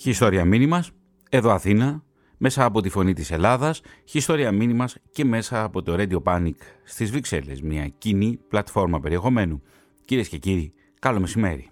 [0.00, 0.90] Χιστόρια μήνυμας,
[1.30, 2.04] εδώ Αθήνα,
[2.36, 7.10] μέσα από τη φωνή της Ελλάδας, χιστόρια μήνυμας και μέσα από το Radio Panic στις
[7.10, 9.62] Βρυξέλλες, μια κοινή πλατφόρμα περιεχομένου.
[10.04, 11.69] Κυρίες και κύριοι, καλό μεσημέρι.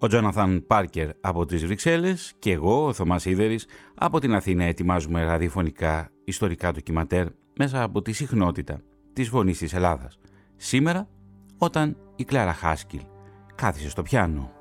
[0.00, 5.24] Ο Τζόναθαν Πάρκερ από τις Βρυξέλλες και εγώ, ο Θωμάς Ίδερης, από την Αθήνα ετοιμάζουμε
[5.24, 8.80] ραδιοφωνικά ιστορικά ντοκιματέρ μέσα από τη συχνότητα
[9.12, 10.18] της φωνής της Ελλάδας.
[10.56, 11.08] Σήμερα,
[11.58, 13.00] όταν η Κλάρα Χάσκιλ
[13.54, 14.52] κάθισε στο πιάνο.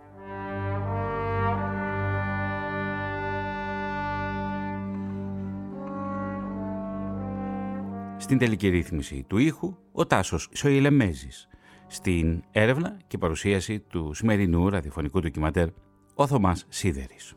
[8.18, 11.48] Στην τελική ρύθμιση του ήχου, ο Τάσος Σοηλεμέζης,
[11.88, 15.68] στην έρευνα και παρουσίαση του σημερινού ραδιοφωνικού ντοκιματέρ
[16.16, 17.34] ο Θωμάς Σίδερης.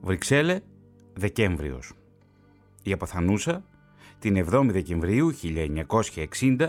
[0.00, 0.60] Βρυξέλλε,
[1.14, 1.92] Δεκέμβριος.
[2.82, 3.64] Η Αποθανούσα,
[4.18, 6.68] την 7η Δεκεμβρίου 1960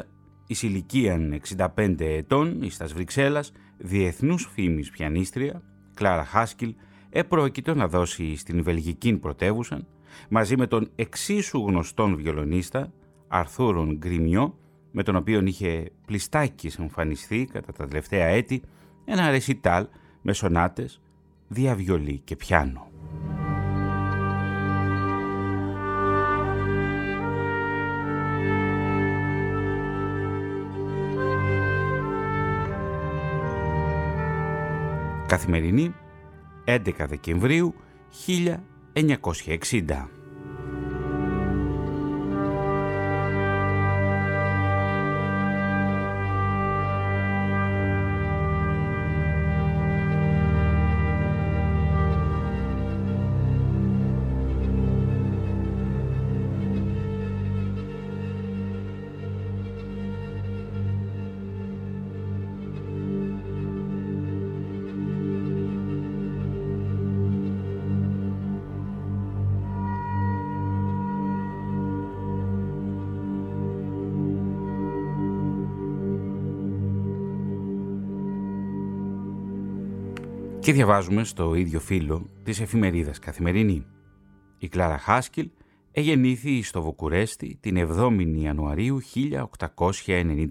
[0.51, 1.41] η ηλικία
[1.75, 5.61] 65 ετών, εις τας Βρυξέλλας, διεθνούς φήμης πιανίστρια,
[5.93, 6.75] Κλάρα Χάσκιλ,
[7.09, 9.87] επρόκειτο να δώσει στην Βελγική πρωτεύουσα,
[10.29, 12.93] μαζί με τον εξίσου γνωστόν βιολονίστα,
[13.27, 14.57] Αρθούρον Γκριμιό,
[14.91, 18.61] με τον οποίο είχε πλιστάκι εμφανιστεί κατά τα τελευταία έτη,
[19.05, 19.87] ένα ρεσιτάλ
[20.21, 21.01] με σονάτες,
[21.47, 22.88] διαβιολί και πιάνο.
[35.29, 35.95] Καθημερινή
[36.65, 37.75] 11 Δεκεμβρίου
[38.27, 40.18] 1960.
[80.69, 83.85] Και διαβάζουμε στο ίδιο φύλλο της εφημερίδας Καθημερινή.
[84.57, 85.49] Η Κλάρα Χάσκιλ
[85.91, 89.01] εγεννήθη στο Βουκουρέστι την 7η Ιανουαρίου
[90.05, 90.47] 1895,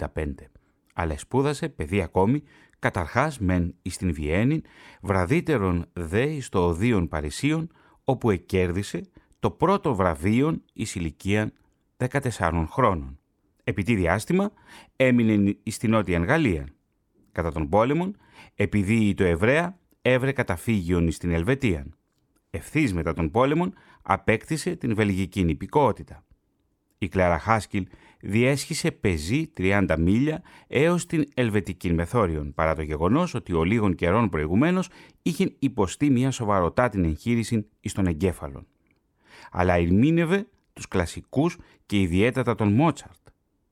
[0.95, 2.43] αλλά σπούδασε παιδί ακόμη
[2.79, 4.63] καταρχάς μεν εις την Βιέννη,
[5.03, 7.71] βραδύτερον δε στο Οδείον Παρισίων,
[8.05, 9.01] όπου εκέρδισε
[9.39, 11.53] το πρώτο βραβείο εις ηλικία
[11.97, 13.19] 14 χρόνων.
[13.65, 14.53] Επί τη διάστημα
[14.97, 16.69] έμεινε στην Νότια Γαλλία.
[17.33, 18.11] Κατά τον πόλεμο,
[18.55, 21.87] επειδή το Εβραία έβρε καταφύγιον στην Ελβετία.
[22.51, 26.25] Ευθύς μετά τον πόλεμο απέκτησε την βελγική νηπικότητα.
[26.99, 27.87] Η Κλάρα Χάσκιλ
[28.21, 34.29] διέσχισε πεζή 30 μίλια έως την Ελβετική Μεθόριον, παρά το γεγονός ότι ο λίγων καιρών
[34.29, 34.89] προηγουμένως
[35.23, 38.67] είχε υποστεί μια σοβαροτά την εγχείρηση εις τον εγκέφαλον.
[39.51, 43.21] Αλλά ερμήνευε τους κλασικούς και ιδιαίτερα τον Μότσαρτ,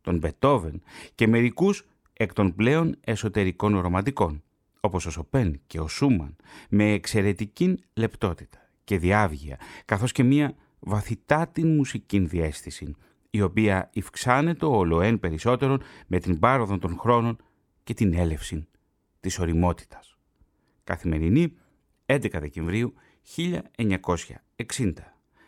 [0.00, 0.82] τον Μπετόβεν
[1.14, 4.42] και μερικούς εκ των πλέον εσωτερικών ρομαντικών
[4.86, 6.36] όπως ο Σοπέν και ο Σούμαν,
[6.68, 12.94] με εξαιρετική λεπτότητα και διάβγεια, καθώς και μία βαθυτά την μουσική διέστηση,
[13.30, 17.36] η οποία υυξάνεται όλο εν περισσότερον με την πάροδο των χρόνων
[17.84, 18.66] και την έλευση
[19.20, 20.16] της οριμότητας.
[20.84, 21.52] Καθημερινή
[22.06, 22.94] 11 Δεκεμβρίου
[23.36, 24.92] 1960.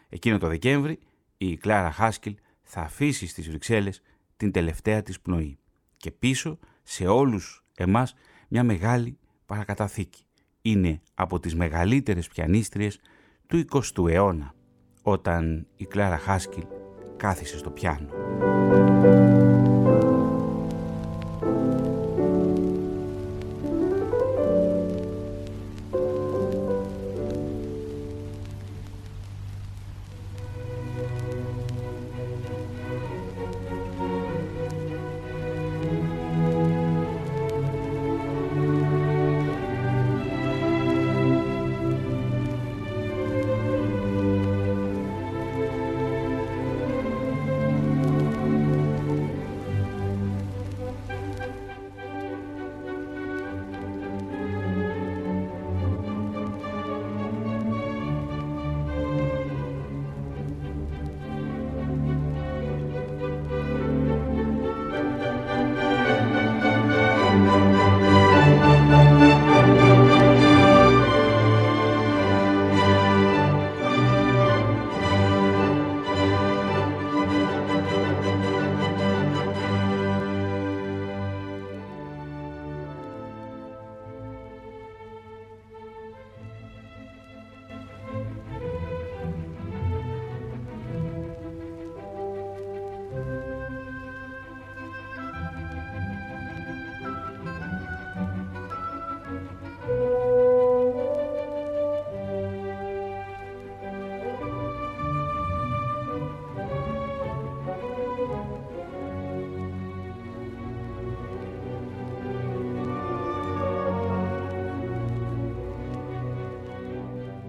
[0.09, 0.99] Εκείνο το Δεκέμβρη
[1.37, 4.03] η Κλάρα Χάσκιλ θα αφήσει στις Βρυξέλλες
[4.37, 5.59] την τελευταία της πνοή
[5.97, 8.15] και πίσω σε όλους εμάς
[8.49, 9.19] μια μεγάλη
[9.49, 10.23] παρακαταθήκη.
[10.63, 13.01] Είναι από τις μεγαλύτερες πιανίστριες
[13.47, 14.55] του 20ου αιώνα,
[15.03, 16.65] όταν η Κλάρα Χάσκιλ
[17.17, 18.09] κάθισε στο πιάνο.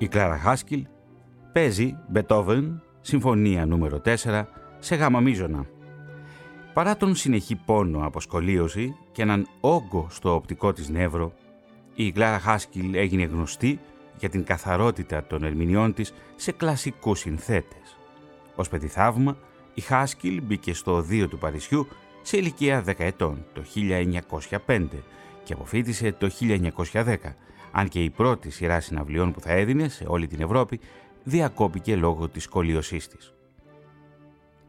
[0.10, 0.86] Κλάρα Χάσκιλ
[1.54, 4.44] παίζει Μπετόβεν, συμφωνία νούμερο 4,
[4.80, 5.66] σε γάμα μίζωνα.
[6.74, 11.34] Παρά τον συνεχή πόνο από σκολίωση και έναν όγκο στο οπτικό της νεύρο,
[11.96, 13.80] η Κλάρα Χάσκιλ έγινε γνωστή
[14.20, 17.98] για την καθαρότητα των ερμηνεών της σε κλασικούς συνθέτες.
[18.56, 19.38] Ως θαύμα,
[19.74, 21.88] η Χάσκιλ μπήκε στο οδείο του Παρισιού
[22.22, 23.64] σε ηλικία 10 ετών το
[24.66, 24.88] 1905
[25.44, 26.30] και αποφύτησε το
[26.94, 27.16] 1910,
[27.72, 30.80] αν και η πρώτη σειρά συναυλιών που θα έδινε σε όλη την Ευρώπη
[31.24, 33.34] διακόπηκε λόγω της σκολίωσής της.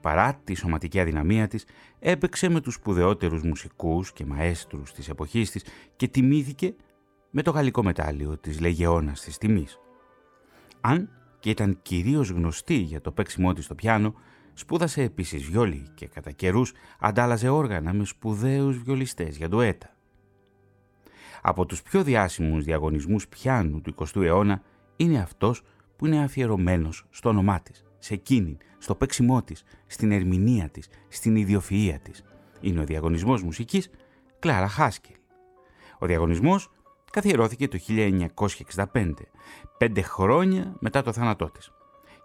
[0.00, 1.64] Παρά τη σωματική αδυναμία της,
[1.99, 5.64] έπαιξε με τους σπουδαιότερους μουσικούς και μαέστρους της εποχής της
[5.97, 6.75] και τιμήθηκε
[7.31, 9.79] με το γαλλικό μετάλλιο της Λεγεώνας της Τιμής.
[10.81, 11.08] Αν
[11.41, 14.14] και ήταν κυρίως γνωστή για το παίξιμό της στο πιάνο,
[14.55, 19.94] σπούδασε επίσης βιόλι και κατά καιρούς αντάλλαζε όργανα με σπουδαίους βιολιστές για ντουέτα.
[21.42, 24.62] Από τους πιο διάσημους διαγωνισμούς πιάνου του 20ου αιώνα
[24.96, 25.62] είναι αυτός
[25.96, 31.46] που είναι αφιερωμένος στο όνομά της, σε εκείνη, στο παίξιμό της, στην ερμηνεία της, στην
[31.46, 32.25] ιδιοφυΐα της.
[32.60, 33.90] Είναι ο διαγωνισμός μουσικής
[34.38, 35.14] Κλάρα Χάσκελ.
[35.98, 36.70] Ο διαγωνισμός
[37.12, 39.12] καθιερώθηκε το 1965,
[39.78, 41.72] πέντε χρόνια μετά το θάνατό της.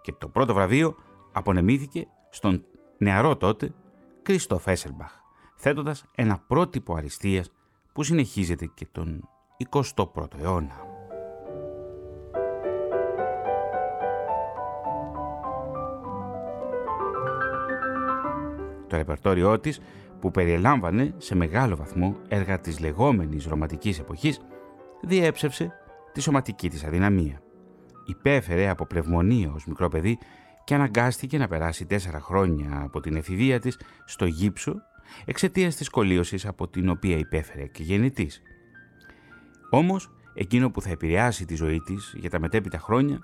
[0.00, 0.96] Και το πρώτο βραβείο
[1.32, 2.64] απονεμήθηκε στον
[2.98, 3.74] νεαρό τότε
[4.22, 5.12] Κρίστοφ Έσελμπαχ,
[5.56, 7.50] θέτοντας ένα πρότυπο αριστείας
[7.96, 9.28] που συνεχίζεται και τον
[9.70, 10.84] 21ο αιώνα.
[18.86, 19.80] Το ρεπερτόριό της,
[20.20, 24.40] που περιελάμβανε σε μεγάλο βαθμό έργα της λεγόμενης ρομαντικής εποχής,
[25.02, 25.72] διέψευσε
[26.12, 27.40] τη σωματική της αδυναμία.
[28.06, 30.18] Υπέφερε από πνευμονία ως μικρό παιδί
[30.64, 34.74] και αναγκάστηκε να περάσει τέσσερα χρόνια από την εφηβεία της στο γύψο
[35.24, 38.42] εξαιτίας της κολλίωσης από την οποία υπέφερε και γεννητής.
[39.70, 43.18] Όμως, εκείνο που θα επηρεάσει τη ζωή της για τα μετέπειτα χρόνια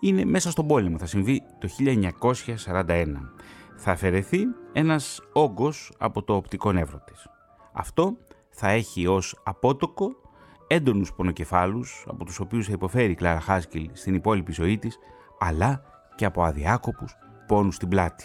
[0.00, 0.98] είναι μέσα στον πόλεμο.
[0.98, 3.32] Θα συμβεί το 1941.
[3.76, 4.40] Θα αφαιρεθεί
[4.72, 7.26] ένας όγκος από το οπτικό νεύρο της.
[7.72, 8.16] Αυτό
[8.50, 10.16] θα έχει ως απότοκο
[10.66, 14.98] έντονους πονοκεφάλους από τους οποίους θα υποφέρει η Κλάρα Χάσκιλ στην υπόλοιπη ζωή της,
[15.38, 15.82] αλλά
[16.14, 17.16] και από αδιάκοπους
[17.46, 18.24] πόνους στην πλάτη.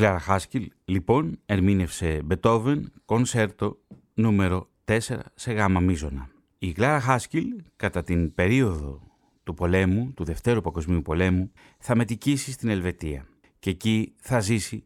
[0.00, 3.78] Κλάρα Χάσκιλ λοιπόν ερμήνευσε Μπετόβεν κονσέρτο
[4.14, 4.98] νούμερο 4
[5.34, 6.28] σε γάμα μίζωνα.
[6.58, 9.02] Η Κλάρα Χάσκιλ κατά την περίοδο
[9.44, 13.26] του πολέμου, του Δευτέρου Παγκοσμίου Πολέμου, θα μετικήσει στην Ελβετία
[13.58, 14.84] και εκεί θα ζήσει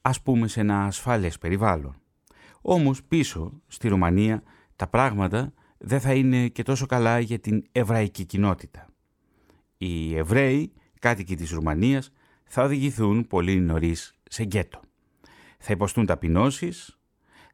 [0.00, 2.00] ας πούμε σε ένα ασφάλειας περιβάλλον.
[2.60, 4.42] Όμως πίσω στη Ρουμανία
[4.76, 8.88] τα πράγματα δεν θα είναι και τόσο καλά για την εβραϊκή κοινότητα.
[9.76, 12.12] Οι Εβραίοι, κάτοικοι της Ρουμανίας,
[12.44, 14.80] θα οδηγηθούν πολύ νωρίς σε γκέτο.
[15.58, 16.98] Θα υποστούν ταπεινώσεις,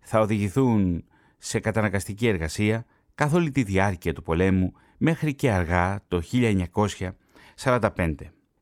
[0.01, 1.05] θα οδηγηθούν
[1.39, 8.15] σε καταναγκαστική εργασία καθ' όλη τη διάρκεια του πολέμου μέχρι και αργά το 1945.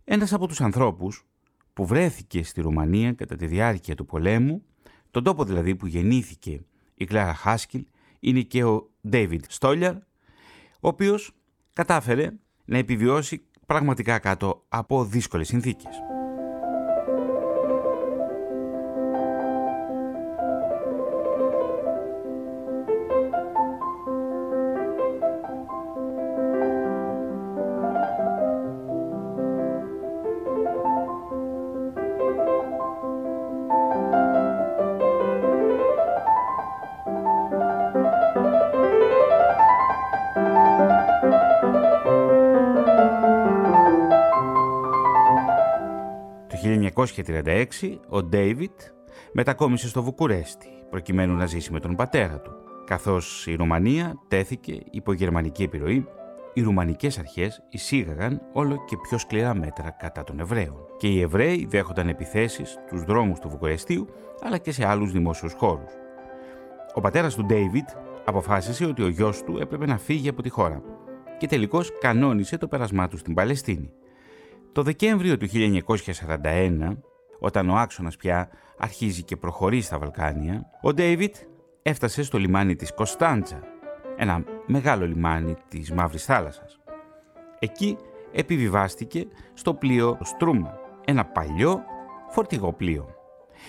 [0.04, 1.26] Ένας από τους ανθρώπους
[1.73, 4.62] που βρέθηκε στη Ρουμανία κατά τη διάρκεια του πολέμου,
[5.11, 6.64] τον τόπο δηλαδή που γεννήθηκε
[6.95, 7.85] η Κλάρα Χάσκιλ,
[8.21, 11.33] είναι και ο Ντέιβιντ Στόλιαρ, ο οποίος
[11.73, 12.33] κατάφερε
[12.64, 16.22] να επιβιώσει πραγματικά κάτω από δύσκολες συνθήκες.
[47.26, 47.64] 1936
[48.09, 48.80] ο Ντέιβιτ
[49.32, 52.50] μετακόμισε στο Βουκουρέστι προκειμένου να ζήσει με τον πατέρα του.
[52.87, 56.06] Καθώς η Ρουμανία τέθηκε υπό γερμανική επιρροή,
[56.52, 60.76] οι ρουμανικές αρχές εισήγαγαν όλο και πιο σκληρά μέτρα κατά των Εβραίων.
[60.97, 64.09] Και οι Εβραίοι δέχονταν επιθέσεις στους δρόμους του Βουκουρεστίου
[64.42, 65.92] αλλά και σε άλλους δημόσιους χώρους.
[66.94, 67.88] Ο πατέρας του Ντέιβιτ
[68.25, 70.82] αποφάσισε ότι ο γιος του έπρεπε να φύγει από τη χώρα
[71.38, 73.92] και τελικώς κανόνισε το πέρασμά του στην Παλαιστίνη.
[74.73, 76.97] Το Δεκέμβριο του 1941,
[77.38, 78.49] Όταν ο άξονας πια
[78.79, 81.37] αρχίζει και προχωρεί στα Βαλκάνια, ο Ντέιβιτ
[81.83, 83.61] έφτασε στο λιμάνι της Κωνσταντζα,
[84.17, 86.79] ένα μεγάλο λιμάνι της Μαύρης Θάλασσας.
[87.59, 87.97] Εκεί
[88.33, 91.83] επιβιβάστηκε στο πλοίο Στρούμα, ένα παλιό
[92.29, 93.14] φορτηγό πλοίο.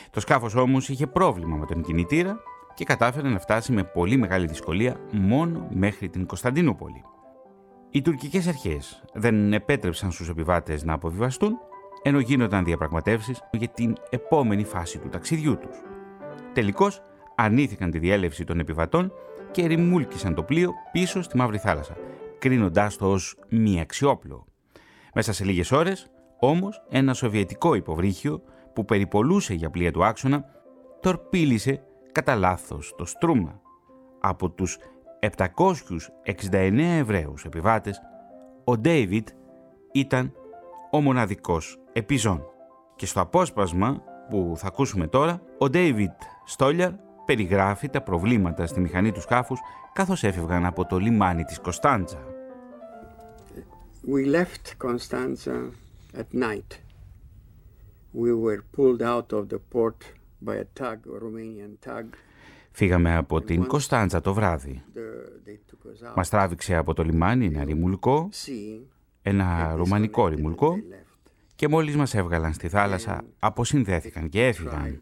[0.10, 2.40] Το σκάφος όμως είχε πρόβλημα με τον κινητήρα
[2.74, 7.04] και κατάφερε να φτάσει με πολύ μεγάλη δυσκολία μόνο μέχρι την Κωνσταντινούπολη.
[7.96, 11.58] Οι τουρκικές αρχές δεν επέτρεψαν στους επιβάτες να αποβιβαστούν,
[12.02, 15.82] ενώ γίνονταν διαπραγματεύσεις για την επόμενη φάση του ταξιδιού τους.
[16.54, 17.02] Τελικώς
[17.36, 19.12] αρνήθηκαν τη διέλευση των επιβατών
[19.52, 21.98] και ρημούλκησαν το πλοίο πίσω στη Μαύρη Θάλασσα,
[22.40, 24.46] κρίνοντάς το ως μη αξιόπλο.
[25.14, 28.42] Μέσα σε λίγες ώρες, όμως, ένα σοβιετικό υποβρύχιο
[28.74, 30.46] που περιπολούσε για πλοία του άξονα,
[31.00, 33.62] τορπίλησε κατά λάθος το Στρούμα.
[34.20, 34.78] Από τους
[35.24, 38.02] 769 Εβραίους επιβάτες,
[38.64, 39.28] ο Ντέιβιτ
[39.92, 40.34] ήταν
[40.92, 42.46] ο μοναδικός επιζών.
[42.96, 46.12] Και στο απόσπασμα που θα ακούσουμε τώρα, ο Ντέιβιτ
[46.46, 46.92] Στόλιαρ
[47.26, 49.60] περιγράφει τα προβλήματα στη μηχανή του σκάφους
[49.94, 52.18] καθώς έφευγαν από το λιμάνι της Κωνσταντζα.
[54.14, 55.72] We left Constanza
[56.22, 56.72] at night.
[58.22, 60.00] We were pulled out of the port
[60.46, 62.06] by a tug, a Romanian tug.
[62.76, 64.84] Φύγαμε από την Κωνσταντζα το βράδυ.
[66.16, 68.30] Μας τράβηξε από το λιμάνι ένα ρημουλκό,
[69.22, 70.76] ένα ρουμανικό ρημουλκό
[71.56, 75.02] και μόλις μας έβγαλαν στη θάλασσα αποσυνδέθηκαν και έφυγαν.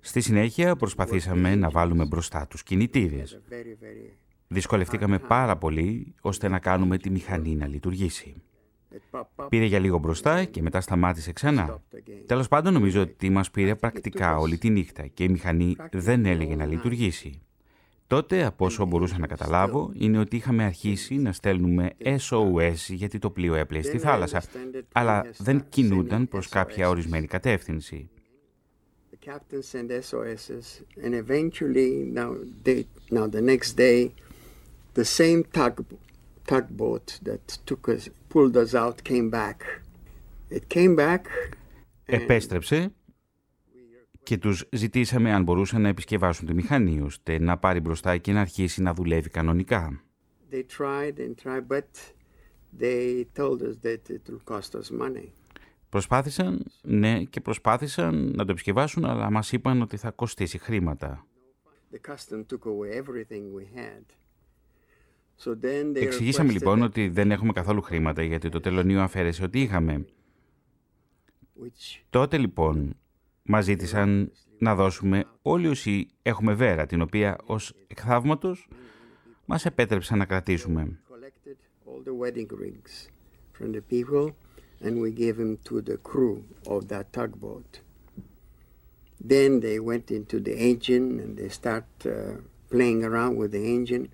[0.00, 3.40] Στη συνέχεια προσπαθήσαμε να βάλουμε μπροστά τους κινητήρες.
[4.48, 8.34] Δυσκολευτήκαμε πάρα πολύ ώστε να κάνουμε τη μηχανή να λειτουργήσει.
[9.48, 11.82] Πήρε για λίγο μπροστά και μετά σταμάτησε ξανά.
[12.26, 16.56] Τέλος πάντων νομίζω ότι μας πήρε πρακτικά όλη τη νύχτα και η μηχανή δεν έλεγε
[16.56, 17.42] να λειτουργήσει.
[18.06, 23.30] Τότε, από όσο μπορούσα να καταλάβω, είναι ότι είχαμε αρχίσει να στέλνουμε SOS γιατί το
[23.30, 24.42] πλοίο έπλεε στη θάλασσα,
[24.92, 28.10] αλλά δεν κινούνταν προς κάποια ορισμένη κατεύθυνση.
[34.94, 35.04] The
[38.34, 39.56] same tug, tugboat that took us, pulled us out came back.
[40.50, 41.20] It came back.
[42.04, 42.92] Επέστρεψε
[44.22, 48.40] και τους ζητήσαμε αν μπορούσαν να επισκευάσουν τη μηχανή ώστε να πάρει μπροστά και να
[48.40, 50.02] αρχίσει να δουλεύει κανονικά.
[50.50, 52.14] They tried and tried, but
[52.80, 55.28] they told us that it will cost us money.
[55.88, 61.26] Προσπάθησαν, ναι, και προσπάθησαν να το επισκευάσουν, αλλά μας είπαν ότι θα κοστίσει χρήματα.
[61.92, 64.21] The custom took away everything we had.
[65.94, 70.06] Εξηγήσαμε λοιπόν ότι δεν έχουμε καθόλου χρήματα γιατί το τελωνίο αφαίρεσε ότι είχαμε.
[72.10, 72.96] Τότε λοιπόν
[73.42, 78.68] μας ζήτησαν να δώσουμε όλοι όσοι έχουμε βέρα, την οποία ως εκθαύματος
[79.44, 80.98] μας επέτρεψαν να κρατήσουμε.
[89.34, 92.12] Then they went into the engine and they start uh,
[92.72, 94.04] playing around with the engine.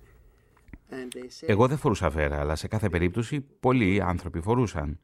[1.41, 4.99] Εγώ δεν φορούσα βέρα, αλλά σε κάθε περίπτωση πολλοί άνθρωποι φορούσαν.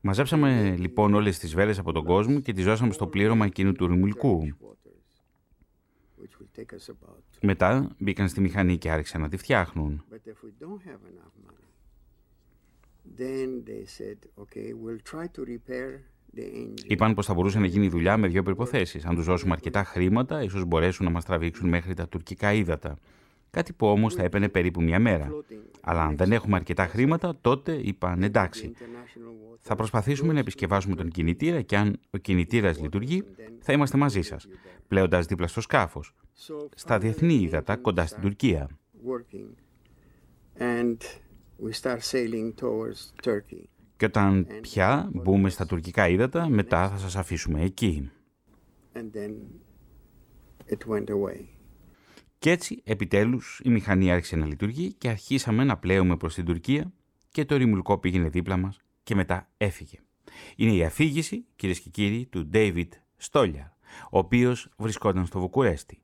[0.00, 3.86] Μαζέψαμε λοιπόν όλες τις βέρες από τον κόσμο και τις δώσαμε στο πλήρωμα εκείνου του
[3.86, 4.42] ρημουλκού.
[7.40, 10.04] Μετά μπήκαν στη μηχανή και άρχισαν να τη φτιάχνουν.
[16.86, 19.04] Είπαν πως θα μπορούσε να γίνει δουλειά με δύο προϋποθέσεις.
[19.04, 22.98] Αν τους δώσουμε αρκετά χρήματα, ίσως μπορέσουν να μας τραβήξουν μέχρι τα τουρκικά ύδατα.
[23.56, 25.30] Κάτι που όμως θα έπαιρνε περίπου μια μέρα.
[25.80, 28.72] Αλλά αν δεν έχουμε αρκετά χρήματα, τότε είπαν εντάξει.
[29.60, 33.24] Θα προσπαθήσουμε να επισκευάσουμε τον κινητήρα και αν ο κινητήρας λειτουργεί,
[33.60, 34.48] θα είμαστε μαζί σας,
[34.88, 36.14] πλέοντας δίπλα στο σκάφος,
[36.74, 38.68] στα διεθνή ύδατα κοντά στην Τουρκία.
[43.96, 48.10] Και όταν πια μπούμε στα τουρκικά ύδατα, μετά θα σας αφήσουμε εκεί.
[52.42, 56.92] Και έτσι, επιτέλους, η μηχανή άρχισε να λειτουργεί και αρχίσαμε να πλέουμε προς την Τουρκία
[57.30, 59.98] και το ρημουλκό πήγαινε δίπλα μας και μετά έφυγε.
[60.56, 63.76] Είναι η αφήγηση, κυρίες και κύριοι, του David Στόλια,
[64.10, 65.98] ο οποίος βρισκόταν στο Βουκουρέστι,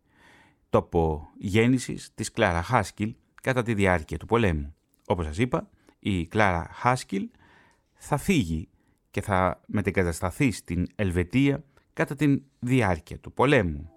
[0.71, 4.75] τόπο γέννησης της Κλάρα Χάσκιλ κατά τη διάρκεια του πολέμου.
[5.07, 7.28] Όπως σας είπα, η Κλάρα Χάσκιλ
[7.95, 8.68] θα φύγει
[9.11, 13.92] και θα μετεγκατασταθεί στην Ελβετία κατά τη διάρκεια του πολέμου.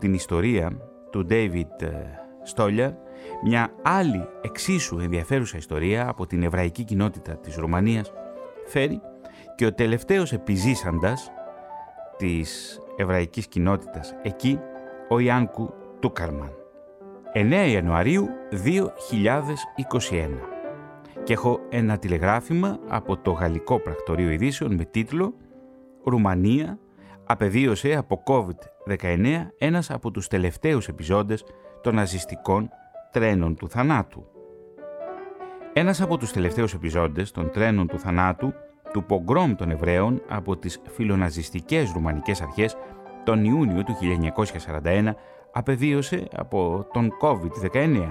[0.00, 0.70] Την ιστορία
[1.10, 1.66] του David
[2.42, 2.98] Στόλια,
[3.44, 8.12] μια άλλη εξίσου ενδιαφέρουσα ιστορία από την εβραϊκή κοινότητα της Ρουμανίας
[8.66, 9.00] φέρει
[9.54, 11.30] και ο τελευταίος επιζήσαντας
[12.16, 14.58] της εβραϊκής κοινότητας εκεί,
[15.08, 16.52] ο Ιάνκου Τούκαρμαν.
[17.34, 20.48] 9 Ιανουαρίου 2021
[21.22, 25.34] και έχω ένα τηλεγράφημα από το Γαλλικό Πρακτορείο Ειδήσεων με τίτλο
[26.04, 26.78] «Ρουμανία
[27.30, 31.44] απεβίωσε από COVID-19 ένας από τους τελευταίους επιζώντες
[31.82, 32.70] των ναζιστικών
[33.10, 34.26] τρένων του θανάτου».
[35.72, 38.52] Ένας από τους τελευταίους επιζώντες των τρένων του θανάτου
[38.92, 42.76] του πογκρόμ των Εβραίων από τις φιλοναζιστικές ρουμανικές αρχές
[43.24, 43.96] τον Ιούνιο του
[44.84, 45.14] 1941
[45.52, 48.08] απεβίωσε από τον COVID-19,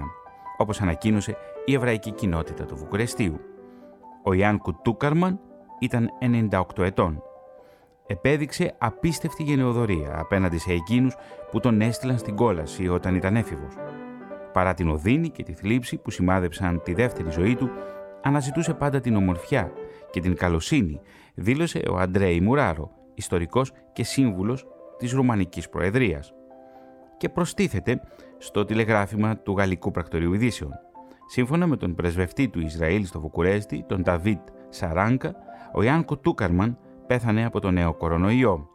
[0.58, 3.40] όπως ανακοίνωσε η εβραϊκή κοινότητα του Βουκουρεστίου.
[4.24, 5.40] Ο Ιάνκου Τούκαρμαν
[5.80, 6.10] ήταν
[6.52, 7.24] 98 ετών.
[8.12, 11.16] Επέδειξε απίστευτη γενεοδορία απέναντι σε εκείνους
[11.52, 13.74] που τον έστειλαν στην κόλαση όταν ήταν έφηβος.
[14.54, 17.70] Παρά την οδύνη και τη θλίψη που σημάδεψαν τη δεύτερη ζωή του,
[18.22, 19.72] αναζητούσε πάντα την ομορφιά
[20.12, 21.00] και την καλοσύνη,
[21.34, 24.68] δήλωσε ο Αντρέι Μουράρο, ιστορικός και σύμβουλος
[24.98, 26.34] της Ρουμανικής Προεδρίας.
[27.18, 28.02] Και προστίθεται
[28.38, 30.72] στο τηλεγράφημα του Γαλλικού Πρακτορείου Ειδήσεων.
[31.28, 35.36] Σύμφωνα με τον πρεσβευτή του Ισραήλ στο Βουκουρέστι, τον Νταβίτ Σαράνκα,
[35.74, 36.78] ο Ιάνκο Τούκαρμαν
[37.10, 38.68] πέθανε από τον νέο κορονοϊό.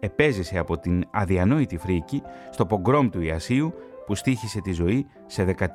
[0.00, 3.72] Επέζησε από την αδιανόητη φρίκη στο πογκρόμ του Ιασίου
[4.06, 5.66] που στήχησε τη ζωή σε 13.000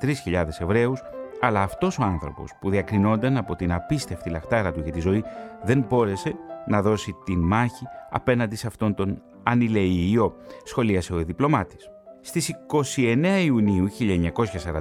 [0.58, 1.02] Εβραίους
[1.40, 5.24] αλλά αυτός ο άνθρωπος που διακρινόταν από την απίστευτη λαχτάρα του για τη ζωή
[5.62, 6.34] δεν μπόρεσε
[6.66, 11.90] να δώσει την μάχη απέναντι σε αυτόν τον ανηλεϊό, σχολίασε ο διπλωμάτης.
[12.20, 12.54] Στις
[12.96, 13.88] 29 Ιουνίου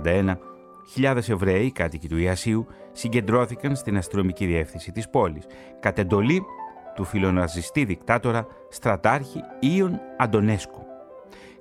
[0.04, 0.38] 1941,
[0.90, 5.46] χιλιάδες Εβραίοι κάτοικοι του Ιασίου συγκεντρώθηκαν στην αστυνομική διεύθυνση της πόλης,
[5.80, 6.44] κατ' εντολή
[6.96, 10.86] του φιλοναζιστή δικτάτορα στρατάρχη Ιων Αντωνέσκου.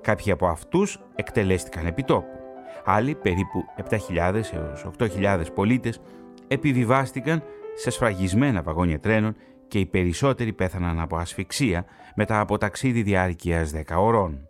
[0.00, 2.38] Κάποιοι από αυτούς εκτελέστηκαν επιτόπου.
[2.84, 6.00] Άλλοι, περίπου 7.000 έως 8.000 πολίτες,
[6.48, 7.42] επιβιβάστηκαν
[7.74, 9.36] σε σφραγισμένα βαγόνια τρένων
[9.68, 14.48] και οι περισσότεροι πέθαναν από ασφυξία μετά από ταξίδι διάρκειας 10 ωρών.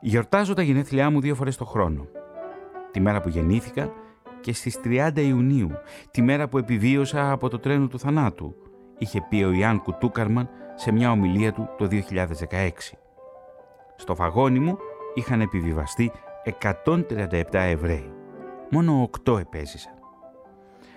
[0.00, 2.06] Γιορτάζω τα γενέθλιά μου δύο φορές το χρόνο.
[2.90, 3.92] Τη μέρα που γεννήθηκα
[4.40, 5.70] και στις 30 Ιουνίου,
[6.10, 8.54] τη μέρα που επιβίωσα από το τρένο του θανάτου,
[8.98, 12.70] είχε πει ο Ιάν Κουτούκαρμαν σε μια ομιλία του το 2016.
[13.96, 14.78] Στο φαγόνι μου
[15.14, 16.12] είχαν επιβιβαστεί
[16.84, 18.12] 137 Εβραίοι.
[18.70, 19.92] Μόνο 8 επέζησαν.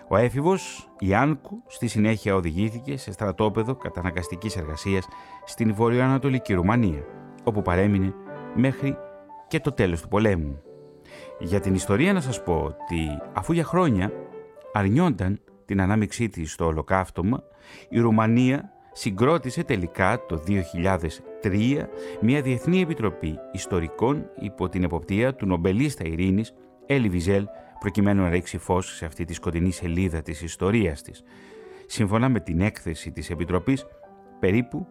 [0.08, 5.08] Ο έφηβος Ιάνκου στη συνέχεια οδηγήθηκε σε στρατόπεδο καταναγκαστικής εργασίας
[5.46, 7.06] στην βορειοανατολική Ρουμανία,
[7.44, 8.14] όπου παρέμεινε
[8.56, 8.98] μέχρι
[9.48, 10.62] και το τέλος του πολέμου.
[11.40, 14.12] Για την ιστορία να σας πω ότι αφού για χρόνια
[14.74, 17.44] αρνιόνταν την ανάμειξή της στο ολοκαύτωμα,
[17.90, 20.44] η Ρουμανία συγκρότησε τελικά το
[21.44, 21.86] 2003
[22.22, 26.54] μια Διεθνή Επιτροπή Ιστορικών υπό την εποπτεία του νομπελίστα ειρήνης
[26.86, 27.46] Έλλη Βιζέλ
[27.80, 31.24] προκειμένου να ρίξει φως σε αυτή τη σκοτεινή σελίδα της ιστορίας της.
[31.86, 33.86] Σύμφωνα με την έκθεση της Επιτροπής,
[34.40, 34.88] περίπου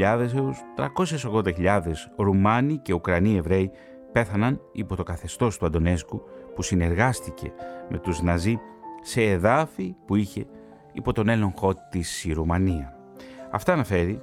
[0.00, 1.80] 280.000 έως 380.000
[2.16, 3.70] Ρουμάνοι και Ουκρανοί Εβραίοι
[4.12, 6.22] πέθαναν υπό το καθεστώς του Αντωνέσκου
[6.54, 7.52] που συνεργάστηκε
[7.88, 8.58] με τους Ναζί
[9.06, 10.46] σε εδάφη που είχε
[10.92, 12.96] υπό τον έλεγχό της η Ρουμανία.
[13.50, 14.22] Αυτά αναφέρει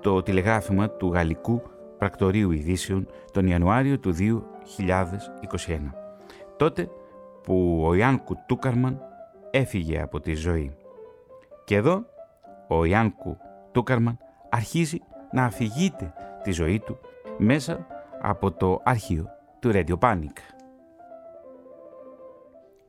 [0.00, 1.62] το τηλεγράφημα του Γαλλικού
[1.98, 4.38] Πρακτορείου Ειδήσεων τον Ιανουάριο του 2021.
[6.56, 6.88] Τότε
[7.42, 9.00] που ο Ιάνκου Τούκαρμαν
[9.50, 10.76] έφυγε από τη ζωή.
[11.64, 12.04] Και εδώ
[12.68, 13.36] ο Ιάνκου
[13.72, 14.18] Τούκαρμαν
[14.50, 14.98] αρχίζει
[15.32, 16.12] να αφηγείται
[16.42, 16.98] τη ζωή του
[17.38, 17.86] μέσα
[18.20, 20.55] από το αρχείο του Radio Panic.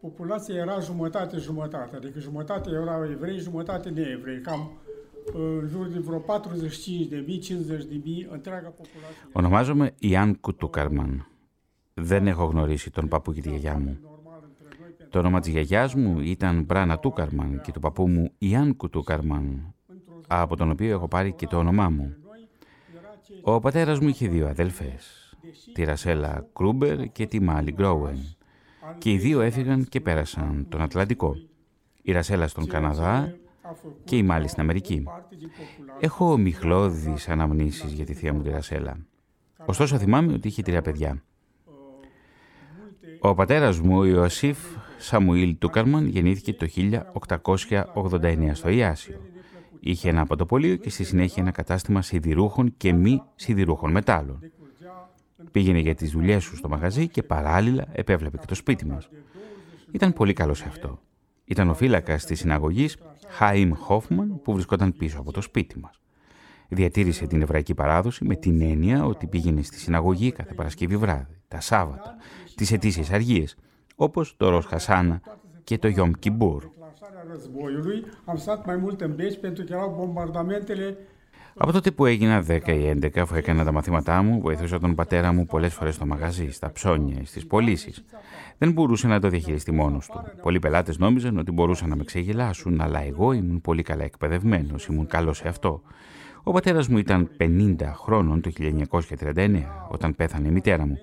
[0.07, 1.95] Populația era jumătate, jumătate.
[1.95, 4.41] Adică jumătate erau evrei, jumătate neevrei.
[4.41, 4.71] Cam
[5.33, 9.27] în jur de vreo 45 de mii, 50 de mii, întreaga populație.
[9.31, 11.27] Ονομάζομαι Ιάν Κουτούκαρμαν.
[11.93, 13.97] Δεν έχω γνωρίσει τον παππού και τη γιαγιά μου.
[15.09, 19.73] Το όνομα της γιαγιάς μου ήταν Μπράνα Τούκαρμαν και του παππού μου Ιάν Κουτούκαρμαν,
[20.27, 22.15] από τον οποίο έχω πάρει και το όνομά μου.
[23.41, 25.35] Ο πατέρας μου είχε δύο αδέλφες,
[25.73, 28.36] τη Ρασέλα Κρούμπερ και τη Μάλι Γκρόουεν
[28.97, 31.35] και οι δύο έφυγαν και πέρασαν τον Ατλαντικό.
[32.01, 33.35] Η Ρασέλα στον Καναδά
[34.03, 35.03] και η Μάλι στην Αμερική.
[35.99, 38.97] Έχω μιχλώδεις αναμνήσεις για τη θεία μου τη Ρασέλα.
[39.65, 41.23] Ωστόσο θυμάμαι ότι είχε τρία παιδιά.
[43.19, 44.57] Ο πατέρας μου, ο Ιωσήφ
[44.97, 49.21] Σαμουήλ Τούκαρμαν, γεννήθηκε το 1889 στο Ιάσιο.
[49.79, 54.39] Είχε ένα παντοπολείο και στη συνέχεια ένα κατάστημα σιδηρούχων και μη σιδηρούχων μετάλλων.
[55.51, 59.09] Πήγαινε για τις δουλειές σου στο μαγαζί και παράλληλα επέβλεπε και το σπίτι μας.
[59.91, 60.99] Ήταν πολύ καλό σε αυτό.
[61.45, 62.97] Ήταν ο φύλακας της συναγωγής
[63.27, 66.01] Χάιμ Χόφμαν που βρισκόταν πίσω από το σπίτι μας.
[66.69, 71.59] Διατήρησε την εβραϊκή παράδοση με την έννοια ότι πήγαινε στη συναγωγή κάθε Παρασκευή βράδυ, τα
[71.59, 72.15] Σάββατα,
[72.55, 73.55] τις ετήσιες αργίες,
[73.95, 75.21] όπως το Ρος Χασάνα
[75.63, 76.63] και το Γιόμ Κιμπούρ.
[81.57, 85.33] Από τότε που έγινα 10 ή 11, αφού έκανα τα μαθήματά μου, βοηθούσα τον πατέρα
[85.33, 88.05] μου πολλές φορές στο μαγαζί, στα ψώνια, στις πωλήσεις.
[88.57, 90.23] Δεν μπορούσε να το διαχειριστεί μόνος του.
[90.41, 95.07] Πολλοί πελάτες νόμιζαν ότι μπορούσαν να με ξεγελάσουν, αλλά εγώ ήμουν πολύ καλά εκπαιδευμένος, ήμουν
[95.07, 95.81] καλός σε αυτό.
[96.43, 100.97] Ο πατέρας μου ήταν 50 χρόνων το 1939, όταν πέθανε η μητέρα μου.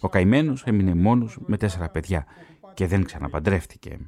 [0.00, 2.26] Ο καημένος έμεινε μόνος με τέσσερα παιδιά
[2.74, 3.98] και δεν ξαναπαντρεύτηκε.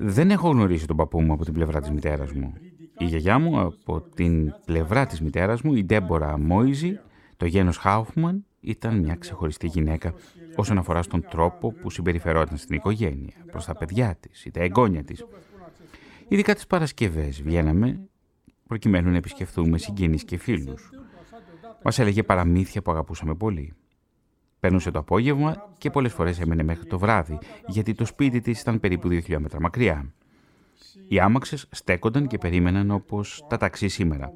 [0.00, 2.54] Δεν έχω γνωρίσει τον παππού μου από την πλευρά της μητέρας μου.
[2.98, 6.98] Η γιαγιά μου από την πλευρά της μητέρας μου, η Ντέμπορα Μόιζη,
[7.36, 10.14] το γένος Χάουφμαν, ήταν μια ξεχωριστή γυναίκα
[10.56, 15.04] όσον αφορά στον τρόπο που συμπεριφερόταν στην οικογένεια, προς τα παιδιά της ή τα εγγόνια
[15.04, 15.24] της.
[16.28, 18.00] Ειδικά τις Παρασκευές βγαίναμε
[18.66, 20.90] προκειμένου να επισκεφθούμε συγγενείς και φίλους.
[21.82, 23.72] Μας έλεγε παραμύθια που αγαπούσαμε πολύ.
[24.60, 28.80] Παίρνουσε το απόγευμα και πολλές φορές έμενε μέχρι το βράδυ, γιατί το σπίτι της ήταν
[28.80, 30.12] περίπου δύο χιλιόμετρα μακριά.
[31.08, 34.32] Οι άμαξες στέκονταν και περίμεναν όπως τα ταξί σήμερα.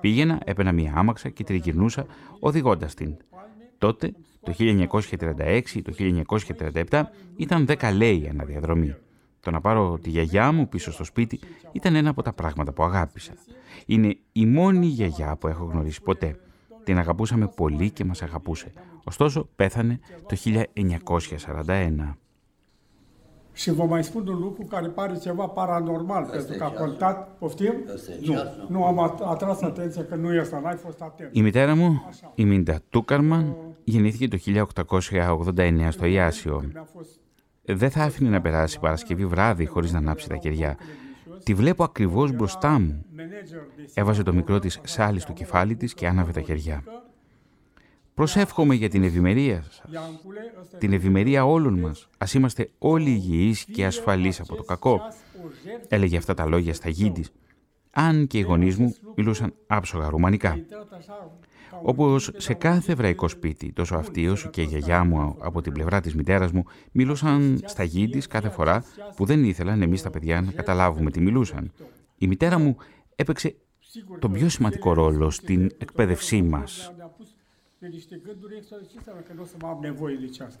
[0.00, 2.06] Πήγαινα, έπαινα μία άμαξα και τριγυρνούσα
[2.40, 3.16] οδηγώντας την.
[3.78, 4.12] Τότε,
[4.42, 5.92] το 1936 ή το
[6.88, 7.02] 1937,
[7.36, 8.94] ήταν 10 λέει αναδιαδρομή.
[9.40, 11.40] Το να πάρω τη γιαγιά μου πίσω στο σπίτι
[11.72, 13.32] ήταν ένα από τα πράγματα που αγάπησα.
[13.86, 16.36] Είναι η μόνη γιαγιά που έχω γνωρίσει ποτέ.
[16.84, 18.72] Την αγαπούσαμε πολύ και μας αγαπούσε.
[19.04, 22.16] Ωστόσο, πέθανε το 1941.
[23.52, 27.36] Și vă mai spun un lucru care pare ceva paranormal, Asta pentru că a contat,
[27.38, 27.74] poftim?
[28.20, 28.34] Nu,
[28.68, 31.28] nu am atras atenția că nu e asta, n-ai fost atent.
[31.32, 32.02] Η μητέρα μου,
[32.34, 36.62] η Μίντα Τούκαρμαν, γεννήθηκε το 1889 στο Ιάσιο.
[37.64, 40.76] Δεν θα άφηνε να περάσει Παρασκευή βράδυ χωρίς να ανάψει τα κεριά.
[41.44, 43.04] Τη βλέπω ακριβώς μπροστά μου.
[43.94, 46.82] Έβαζε το μικρό της σάλι στο κεφάλι της και άναβε τα κεριά.
[48.14, 49.82] Προσεύχομαι για την ευημερία σας,
[50.78, 52.08] την ευημερία όλων μας.
[52.18, 55.00] Ας είμαστε όλοι υγιείς και ασφαλείς από το κακό.
[55.88, 57.12] Έλεγε αυτά τα λόγια στα γη
[57.90, 60.58] Αν και οι γονείς μου μιλούσαν άψογα ρουμανικά.
[61.82, 66.00] Όπως σε κάθε εβραϊκό σπίτι, τόσο αυτή όσο και η γιαγιά μου από την πλευρά
[66.00, 68.84] της μητέρας μου μιλούσαν στα γη κάθε φορά
[69.16, 71.72] που δεν ήθελαν εμείς τα παιδιά να καταλάβουμε τι μιλούσαν.
[72.18, 72.76] Η μητέρα μου
[73.16, 73.56] έπαιξε
[74.18, 76.92] τον πιο σημαντικό ρόλο στην εκπαίδευσή μας
[77.82, 80.58] de niște gânduri exorcistă, că nu o să mă am nevoie de ceas;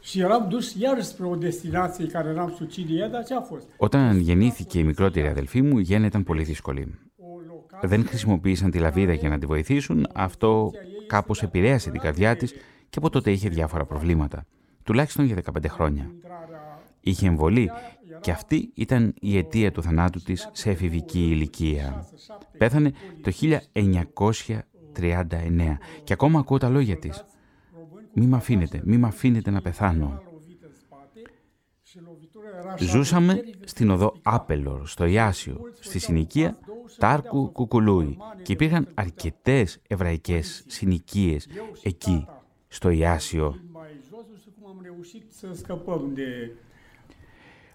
[0.00, 3.66] Și eram dus iarăși spre o destinație care eram sucilie, dar ce a fost?
[3.76, 6.98] Όταν γεννήθηκε η μικρότερη αδελφή μου, η γέννα ήταν πολύ δύσκολη.
[7.82, 10.08] Δεν χρησιμοποίησαν τη λαβίδα για να τη βοηθήσουν.
[10.14, 10.70] Αυτό
[11.06, 12.46] κάπω επηρέασε την καρδιά τη
[12.88, 14.46] και από τότε είχε διάφορα προβλήματα.
[14.82, 16.10] Τουλάχιστον για 15 χρόνια.
[17.00, 17.70] Είχε εμβολή
[18.20, 22.06] και αυτή ήταν η αιτία του θανάτου της σε εφηβική ηλικία.
[22.58, 23.30] Πέθανε το
[24.96, 27.24] 39 και ακόμα ακούω τα λόγια της.
[28.14, 30.22] Μη με αφήνετε, μη με αφήνετε να πεθάνω.
[32.78, 36.58] Ζούσαμε στην οδό Άπελορ, στο Ιάσιο, στη συνοικία
[36.98, 41.48] Τάρκου Κουκουλούι και υπήρχαν αρκετές εβραϊκές συνοικίες
[41.82, 42.26] εκεί,
[42.68, 43.60] στο Ιάσιο.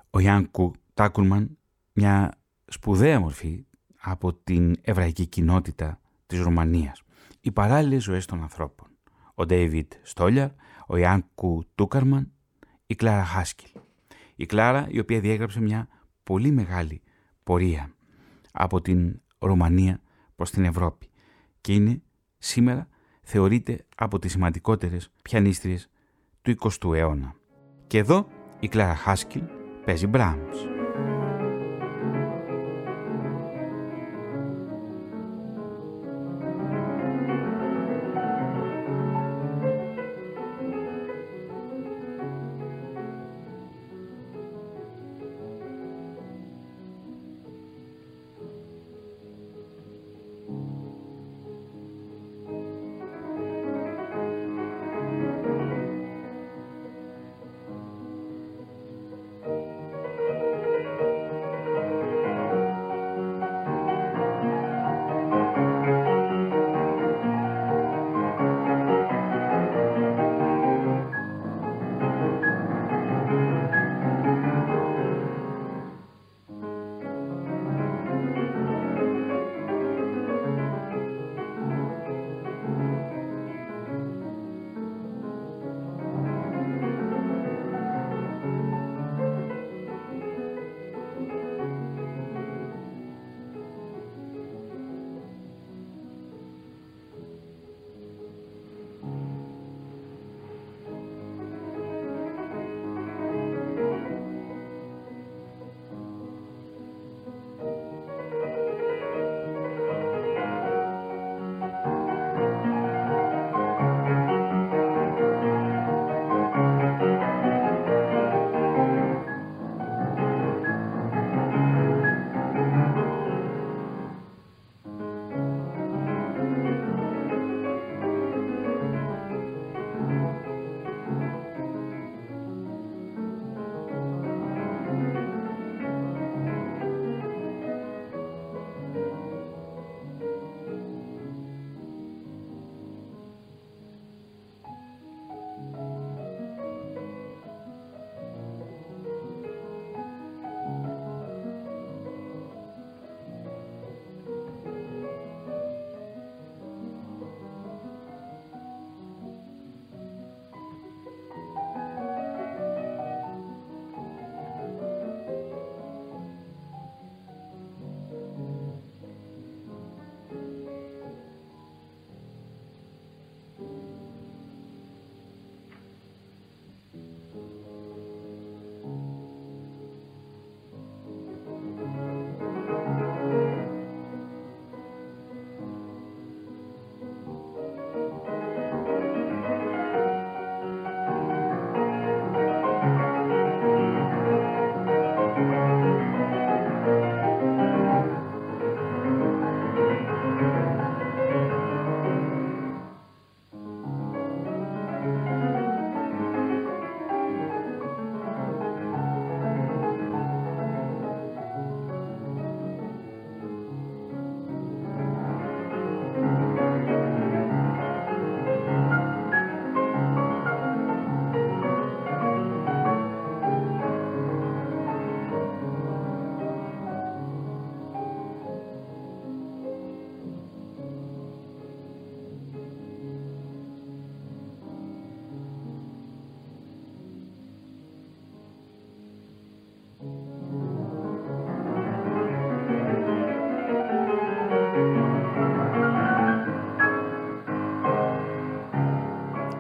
[0.10, 1.58] Ο Ιάνκου Τάκουλμαν,
[1.94, 3.66] μια σπουδαία μορφή
[4.02, 7.04] από την εβραϊκή κοινότητα της Ρουμανίας
[7.42, 8.88] οι παράλληλες ζωές των ανθρώπων.
[9.36, 10.56] Ο Ντέιβιτ Στόλια,
[10.88, 12.32] ο Ιάνκου Τούκαρμαν,
[12.86, 13.70] η Κλάρα Χάσκιλ.
[14.36, 15.88] Η Κλάρα η οποία διέγραψε μια
[16.24, 17.02] πολύ μεγάλη
[17.44, 17.94] πορεία
[18.52, 20.02] από την Ρωμανία
[20.36, 21.10] προς την Ευρώπη
[21.62, 22.02] και είναι
[22.38, 22.88] σήμερα
[23.22, 25.90] θεωρείται από τις σημαντικότερες πιανίστριες
[26.42, 27.36] του 20ου αιώνα.
[27.88, 28.28] Και εδώ
[28.60, 29.44] η Κλάρα Χάσκιλ
[29.86, 30.71] παίζει Μπράμς.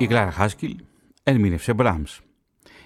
[0.02, 0.84] Η Κλάρα Χάσκιλ
[1.24, 2.22] ερμήνευσε Μπράμς.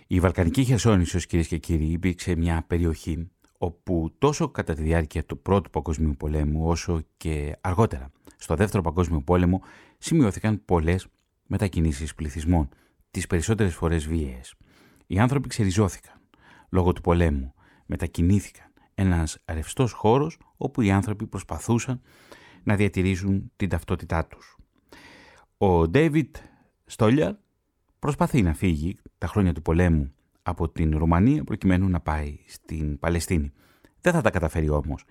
[0.08, 5.42] Η Βαλκανική Χερσόνησος, κυρίες και κύριοι, υπήρξε μια περιοχή όπου τόσο κατά τη διάρκεια του
[5.42, 9.62] Πρώτου Παγκοσμίου Πολέμου όσο και αργότερα στο Δεύτερο Παγκόσμιο Πόλεμο
[9.98, 11.08] σημειώθηκαν πολλές
[11.46, 12.70] μετακινήσεις πληθυσμών,
[13.12, 14.56] τις περισσότερες φορές βίαιες.
[15.08, 16.22] Οι άνθρωποι ξεριζώθηκαν
[16.70, 17.54] λόγω του πολέμου,
[17.86, 22.02] μετακινήθηκαν ένας ρευστός χώρος όπου οι άνθρωποι προσπαθούσαν
[22.64, 24.58] να διατηρήσουν την ταυτότητά τους.
[25.58, 26.36] Ο Ντέιβιτ
[26.86, 27.34] Στόλιαρ
[28.00, 33.52] προσπαθεί να φύγει τα χρόνια του πολέμου από την Ρουμανία προκειμένου να πάει στην Παλαιστίνη.
[34.02, 35.04] Δεν θα τα καταφέρει όμως,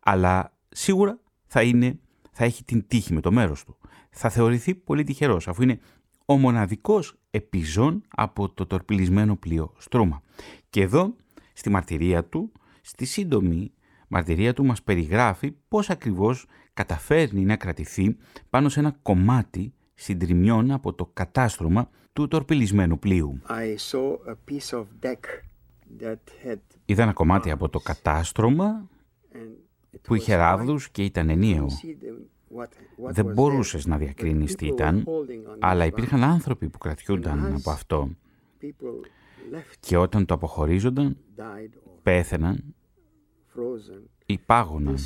[0.00, 1.98] αλλά σίγουρα θα, είναι,
[2.32, 3.76] θα έχει την τύχη με το μέρος του.
[4.10, 5.80] Θα θεωρηθεί πολύ τυχερός αφού είναι
[6.24, 10.22] ο μοναδικός επιζών από το τορπιλισμένο πλοίο Στρούμα.
[10.70, 11.14] Και εδώ,
[11.52, 13.72] στη μαρτυρία του, στη σύντομη
[14.08, 18.16] μαρτυρία του μας περιγράφει πώς ακριβώς καταφέρνει να κρατηθεί
[18.50, 23.40] πάνω σε ένα κομμάτι συντριμιών από το κατάστρωμα του τορπιλισμένου πλοίου.
[26.84, 28.88] Είδα ένα κομμάτι από το κατάστρωμα
[30.02, 31.66] που είχε ράβδους και ήταν ενιαίο.
[32.96, 35.04] Δεν μπορούσες να διακρίνεις τι ήταν,
[35.58, 38.10] αλλά υπήρχαν άνθρωποι που κρατιούνταν από αυτό
[39.80, 41.16] και όταν το αποχωρίζονταν
[42.02, 42.74] πέθαιναν
[44.30, 44.96] ή πάγωναν.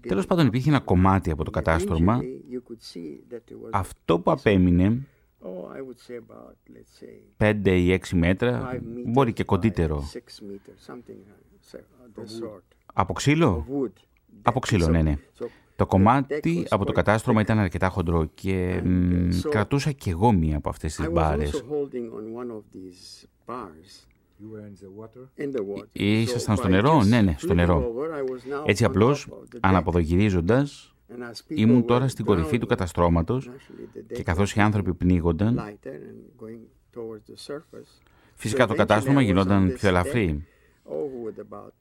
[0.00, 2.20] Τέλος πάντων υπήρχε ένα κομμάτι από το κατάστρωμα.
[3.70, 5.06] Αυτό που απέμεινε
[7.36, 10.08] πέντε ή έξι μέτρα, μπορεί και κοντύτερο.
[12.94, 13.66] Από ξύλο;
[14.42, 15.16] Από ξύλο, ναι, ναι.
[15.76, 18.82] Το κομμάτι από το κατάστρωμα ήταν αρκετά χοντρό και
[19.50, 21.64] κρατούσα κι εγώ μία από αυτές τις μπάρες.
[25.92, 27.94] Ήσασταν στο νερό, ναι, ναι, στο νερό.
[28.64, 29.28] Έτσι απλώς,
[29.60, 30.94] αναποδογυρίζοντας,
[31.48, 33.50] ήμουν τώρα στην κορυφή του καταστρώματος
[34.14, 35.78] και καθώς οι άνθρωποι πνίγονταν,
[38.34, 40.44] φυσικά το κατάστρωμα γινόταν πιο ελαφρύ.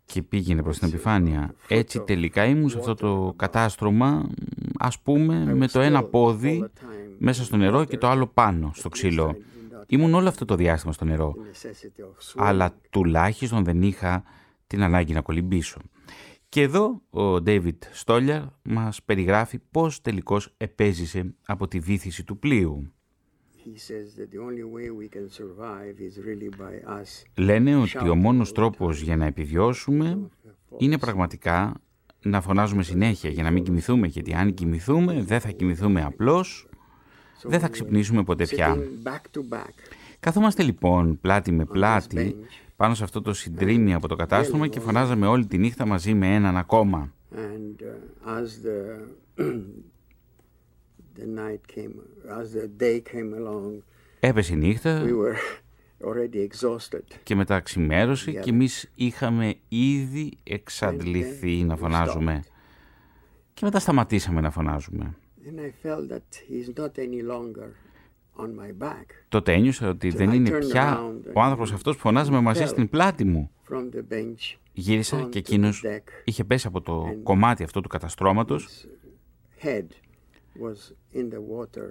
[0.05, 1.53] Και πήγαινε προς την επιφάνεια.
[1.67, 4.29] Έτσι τελικά ήμουν σε αυτό το κατάστρωμα,
[4.79, 6.65] ας πούμε, με το ένα πόδι
[7.17, 9.37] μέσα στο νερό και το άλλο πάνω στο ξύλο.
[9.91, 11.35] Ήμουν όλο αυτό το διάστημα στο νερό,
[12.35, 14.23] αλλά τουλάχιστον δεν είχα
[14.67, 15.79] την ανάγκη να κολυμπήσω.
[16.49, 22.91] Και εδώ ο David Στόλιαρ μας περιγράφει πώς τελικώς επέζησε από τη βήθηση του πλοίου.
[27.35, 30.29] Λένε ότι ο μόνος τρόπος για να επιβιώσουμε
[30.77, 31.81] είναι πραγματικά
[32.23, 36.68] να φωνάζουμε συνέχεια για να μην κοιμηθούμε, γιατί αν κοιμηθούμε δεν θα κοιμηθούμε απλώς,
[37.43, 38.77] δεν θα ξυπνήσουμε ποτέ πια.
[40.19, 42.35] Καθόμαστε λοιπόν πλάτη με πλάτη
[42.75, 46.35] πάνω σε αυτό το συντρίμι από το κατάστρωμα και φωνάζαμε όλη τη νύχτα μαζί με
[46.35, 47.13] έναν ακόμα.
[54.19, 55.03] Έπεσε η νύχτα.
[57.23, 62.43] και μετά ξημέρωσε και εμείς είχαμε ήδη εξαντληθεί να φωνάζουμε.
[63.53, 65.15] και μετά σταματήσαμε να φωνάζουμε.
[69.29, 73.51] Τότε ένιωσα ότι δεν είναι πια ο άνθρωπος αυτός που φωνάζαμε μαζί στην πλάτη μου.
[74.73, 75.83] Γύρισα και εκείνος
[76.23, 78.87] είχε πέσει από το κομμάτι αυτό του καταστρώματος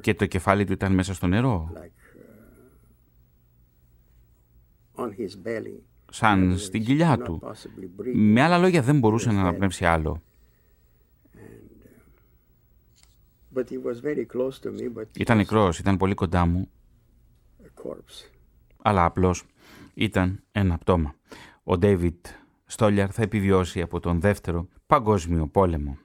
[0.00, 1.72] και το κεφάλι του ήταν μέσα στο νερό.
[4.96, 5.10] Uh,
[6.10, 7.42] Σαν στην κοιλιά του.
[8.14, 10.22] Με άλλα λόγια δεν μπορούσε να αναπνεύσει άλλο.
[15.16, 16.68] Ήταν νεκρός, ήταν πολύ κοντά μου,
[18.82, 19.44] αλλά απλώς
[19.94, 21.14] ήταν ένα πτώμα.
[21.62, 22.26] Ο Ντέιβιτ
[22.66, 25.98] Στόλιαρ θα επιβιώσει από τον δεύτερο παγκόσμιο πόλεμο.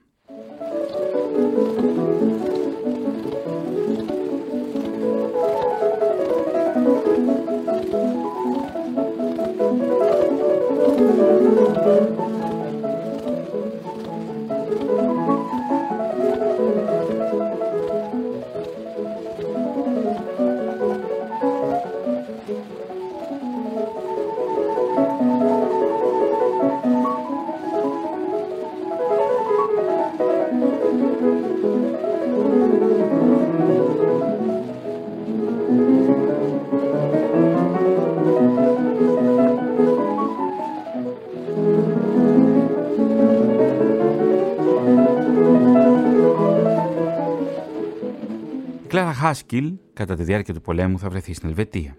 [49.24, 51.96] Χάσκιλ κατά τη διάρκεια του πολέμου θα βρεθεί στην Ελβετία.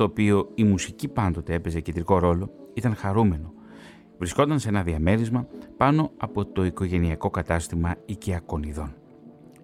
[0.00, 3.52] Στο οποίο η μουσική πάντοτε έπαιζε κεντρικό ρόλο, ήταν χαρούμενο.
[4.18, 5.46] Βρισκόταν σε ένα διαμέρισμα
[5.76, 8.94] πάνω από το οικογενειακό κατάστημα οικιακών ειδών.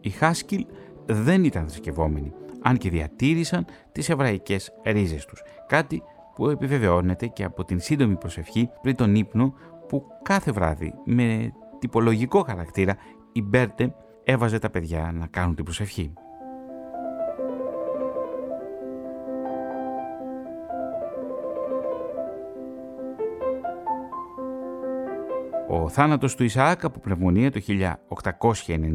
[0.01, 0.67] Οι Χάσκιλ
[1.07, 2.33] δεν ήταν θρησκευόμενοι,
[2.63, 6.03] αν και διατήρησαν τις εβραϊκές ρίζες τους, κάτι
[6.35, 9.55] που επιβεβαιώνεται και από την σύντομη προσευχή πριν τον ύπνο
[9.89, 12.97] που κάθε βράδυ με τυπολογικό χαρακτήρα
[13.33, 16.13] η Μπέρτε έβαζε τα παιδιά να κάνουν την προσευχή.
[25.83, 27.61] Ο θάνατος του Ισαάκ από πνευμονία το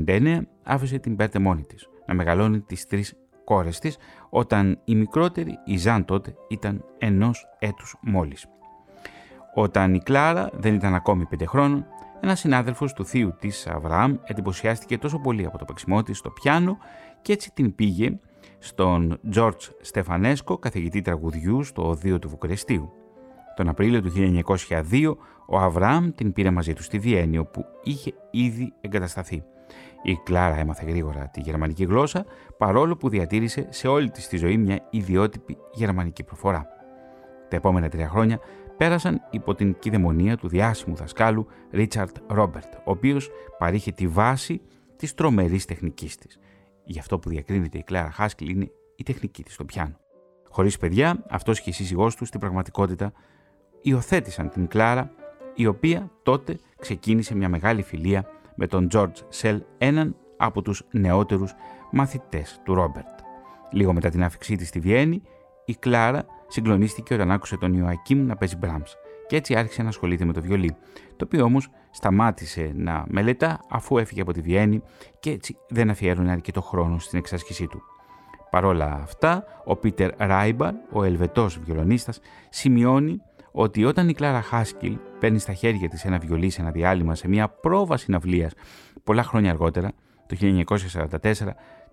[0.08, 3.98] 1899 άφησε την Μπέρτε μόνη της να μεγαλώνει τις τρεις κόρες της
[4.30, 8.48] όταν η μικρότερη, η Ζαν τότε, ήταν ενός έτους μόλις.
[9.56, 11.86] Όταν η Κλάρα δεν ήταν ακόμη πέντε χρόνων,
[12.22, 16.78] ένας συνάδελφος του θείου της Αβραάμ εντυπωσιάστηκε τόσο πολύ από το παίξιμό της στο πιάνο
[17.22, 18.20] και έτσι την πήγε
[18.60, 23.01] στον Τζορτζ Στεφανέσκο, καθηγητή τραγουδιού στο Οδείο του Βουκρεστίου.
[23.62, 24.12] Τον Απρίλιο του
[24.92, 25.14] 1902
[25.48, 29.44] ο Αβραάμ την πήρε μαζί του στη Βιέννη όπου είχε ήδη εγκατασταθεί.
[30.04, 32.26] Η Κλάρα έμαθε γρήγορα τη γερμανική γλώσσα
[32.58, 36.68] παρόλο που διατήρησε σε όλη της τη ζωή μια ιδιότυπη γερμανική προφορά.
[37.50, 38.40] Τα επόμενα τρία χρόνια
[38.78, 44.62] πέρασαν υπό την κυδαιμονία του διάσημου δασκάλου Ρίτσαρτ Ρόμπερτ, ο οποίος παρήχε τη βάση
[44.96, 46.40] της τρομερής τεχνικής της.
[46.84, 49.96] Γι' αυτό που διακρίνεται η Κλάρα Χάσκιλ είναι η τεχνική της στο πιάνο.
[50.50, 53.14] Χωρίς παιδιά, αυτός και η σύζυγός του στην πραγματικότητα
[53.82, 55.12] υιοθέτησαν την Κλάρα,
[55.56, 58.26] η οποία τότε ξεκίνησε μια μεγάλη φιλία
[58.56, 61.54] με τον George Σελ, έναν από τους νεότερους
[61.92, 63.20] μαθητές του Ρόμπερτ.
[63.72, 65.22] Λίγο μετά την άφηξή της στη Βιέννη,
[65.66, 68.96] η Κλάρα συγκλονίστηκε όταν άκουσε τον Ιωακίμ να παίζει Μπράμς
[69.28, 70.76] και έτσι άρχισε να ασχολείται με το βιολί,
[71.16, 74.82] το οποίο όμως σταμάτησε να μελετά αφού έφυγε από τη Βιέννη
[75.20, 77.82] και έτσι δεν αφιέρωνε αρκετό χρόνο στην εξάσκησή του.
[78.50, 82.20] Παρόλα αυτά, ο Πίτερ Ράιμπαρ, ο Ελβετός βιολονίστας,
[82.50, 83.22] σημειώνει
[83.52, 87.28] ότι όταν η Κλάρα Χάσκιλ παίρνει στα χέρια της ένα βιολί σε ένα διάλειμμα σε
[87.28, 88.52] μια πρόβα συναυλίας
[89.04, 89.92] πολλά χρόνια αργότερα,
[90.28, 90.36] το
[91.22, 91.32] 1944,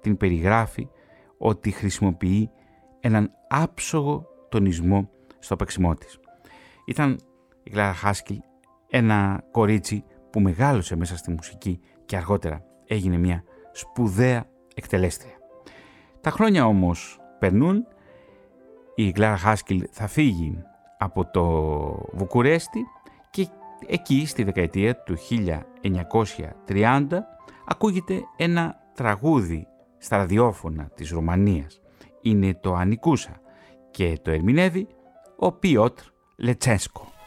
[0.00, 0.88] την περιγράφει
[1.38, 2.50] ότι χρησιμοποιεί
[3.00, 6.18] έναν άψογο τονισμό στο παίξιμό της.
[6.86, 7.18] Ήταν
[7.62, 8.38] η Κλάρα Χάσκιλ
[8.90, 15.32] ένα κορίτσι που μεγάλωσε μέσα στη μουσική και αργότερα έγινε μια σπουδαία εκτελέστρια.
[16.20, 17.86] Τα χρόνια όμως περνούν,
[18.94, 20.62] η Κλάρα Χάσκιλ θα φύγει
[20.99, 21.44] από το
[22.12, 22.86] Βουκουρέστι
[23.30, 23.49] και
[23.86, 25.16] εκεί στη δεκαετία του
[26.68, 27.07] 1930
[27.66, 29.66] ακούγεται ένα τραγούδι
[29.99, 31.80] στα ραδιόφωνα της Ρουμανίας.
[32.22, 33.40] Είναι το Ανικούσα
[33.90, 34.86] και το ερμηνεύει
[35.36, 36.03] ο Πιότρ
[36.36, 37.17] Λετσέσκο.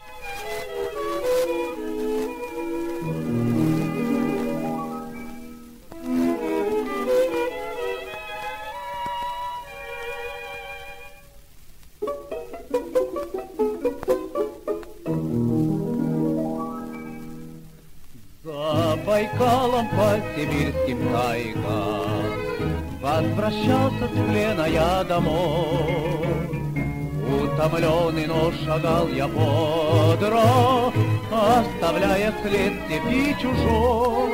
[28.72, 30.93] Шагал я бодро
[31.32, 34.32] Оставляя след степи чужой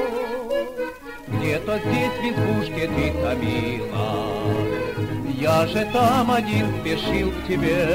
[1.27, 4.25] Где-то здесь в избушке ты томила,
[5.39, 7.87] Я же там один спешил к тебе.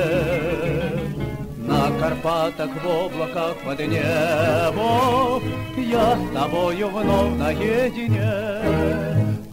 [1.58, 5.40] На Карпатах в облаках под небо
[5.76, 8.32] Я с тобою вновь наедине.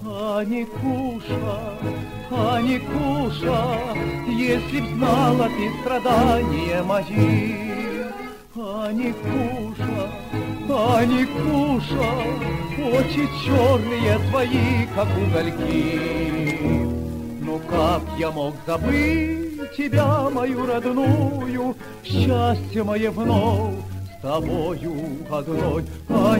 [0.05, 2.08] А Никуша, а
[2.61, 3.61] Никуша,
[4.27, 7.55] Если б знала ты страдания мои,
[8.55, 10.09] А Никуша,
[10.69, 12.09] а Никуша,
[12.97, 15.99] Очи черные твои, как угольки.
[17.41, 23.75] Ну как я мог забыть тебя, мою родную, Счастье мое вновь
[24.19, 24.93] с тобою
[25.31, 25.85] одной.
[26.09, 26.37] А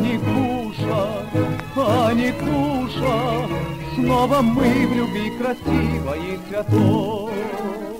[0.90, 3.48] красиво, а не туша.
[3.96, 7.99] Снова мы в любви красиво и цветов.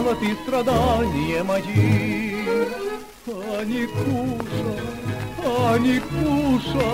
[0.00, 0.36] И святой.
[0.42, 2.36] страдания мои.
[3.28, 4.68] А Никуша,
[5.44, 6.88] а Никуша,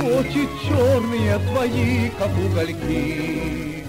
[0.00, 3.84] очи черные твои, как угольки.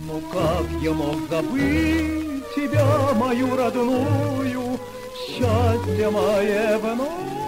[0.00, 4.78] Ну как я мог забыть тебя, мою родную,
[5.28, 7.45] счастье мое вновь?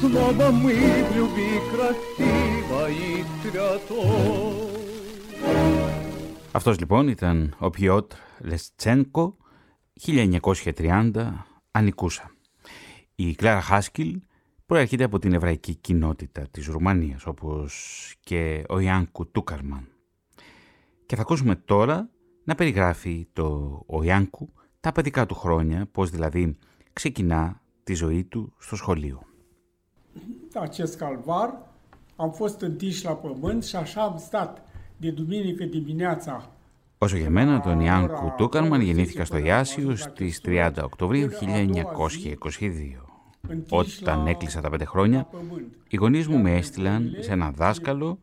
[0.00, 0.74] Снова мы
[1.08, 2.96] в любви красивой
[3.42, 4.80] святой.
[6.52, 9.36] Αυτός λοιπόν ήταν ο Πιότρ Λεστσένκο,
[10.06, 11.10] 1930,
[11.70, 12.30] Ανικούσα.
[13.14, 14.20] Η Κλάρα Χάσκιλ
[14.66, 17.72] προέρχεται από την εβραϊκή κοινότητα της Ρουμανίας, όπως
[18.20, 19.88] και ο Ιάνκου Τούκαρμαν.
[21.06, 22.08] Και θα ακούσουμε τώρα
[22.44, 24.52] να περιγράφει το ο Ιάνκου
[24.85, 26.57] τα παιδικά του χρόνια, πώς δηλαδή
[26.93, 29.23] ξεκινά τη ζωή του στο σχολείο.
[30.53, 31.53] acest calvar,
[32.15, 34.67] am fost întiși la pământ și așa am stat
[34.97, 36.49] de duminică dimineața
[36.97, 43.04] Όσο για μένα, τον Ιάνκου Τούκαρμαν γεννήθηκα στο Ιάσιο στις 30 Οκτωβρίου 1922.
[43.69, 45.27] Όταν έκλεισα τα πέντε χρόνια,
[45.87, 48.19] οι γονείς μου με έστειλαν σε ένα δάσκαλο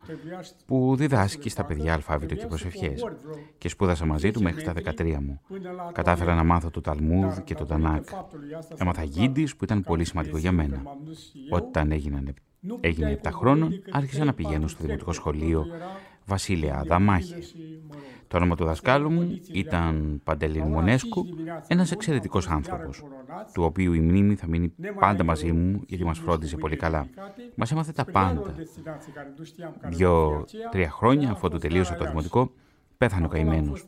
[0.65, 3.05] που διδάσκει στα παιδιά αλφάβητο και προσευχές
[3.57, 5.41] και σπούδασα μαζί του μέχρι τα 13 μου.
[5.91, 8.07] Κατάφερα να μάθω το Ταλμούδ και το Τανάκ.
[8.77, 10.81] Έμαθα γίντις που ήταν πολύ σημαντικό για μένα.
[11.49, 12.33] Όταν έγιναν
[12.79, 15.65] Έγινε 7 χρόνων, άρχισα να πηγαίνω στο δημοτικό σχολείο
[16.25, 17.35] Βασίλεια Αδαμάχη.
[18.33, 21.25] Το όνομα του δασκάλου μου ήταν Παντελήν Μονέσκου,
[21.67, 23.03] ένας εξαιρετικός άνθρωπος,
[23.53, 27.07] του οποίου η μνήμη θα μείνει πάντα μαζί μου γιατί μας φρόντιζε πολύ καλά.
[27.55, 28.55] Μας έμαθε τα πάντα.
[29.89, 32.51] Δύο-τρία χρόνια αφού του τελείωσα το δημοτικό,
[32.97, 33.85] πέθανε ο καημένος.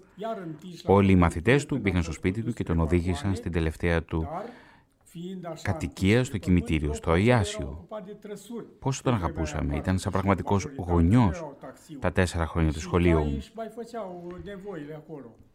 [0.85, 4.27] Όλοι οι μαθητές του πήγαν στο σπίτι του και τον οδήγησαν στην τελευταία του
[5.61, 7.87] κατοικίας στο κημητήριο, στο Ιάσιο.
[8.79, 11.45] Πόσο τον αγαπούσαμε, ήταν σαν πραγματικός γονιός
[11.99, 13.37] τα τέσσερα χρόνια του σχολείου μου.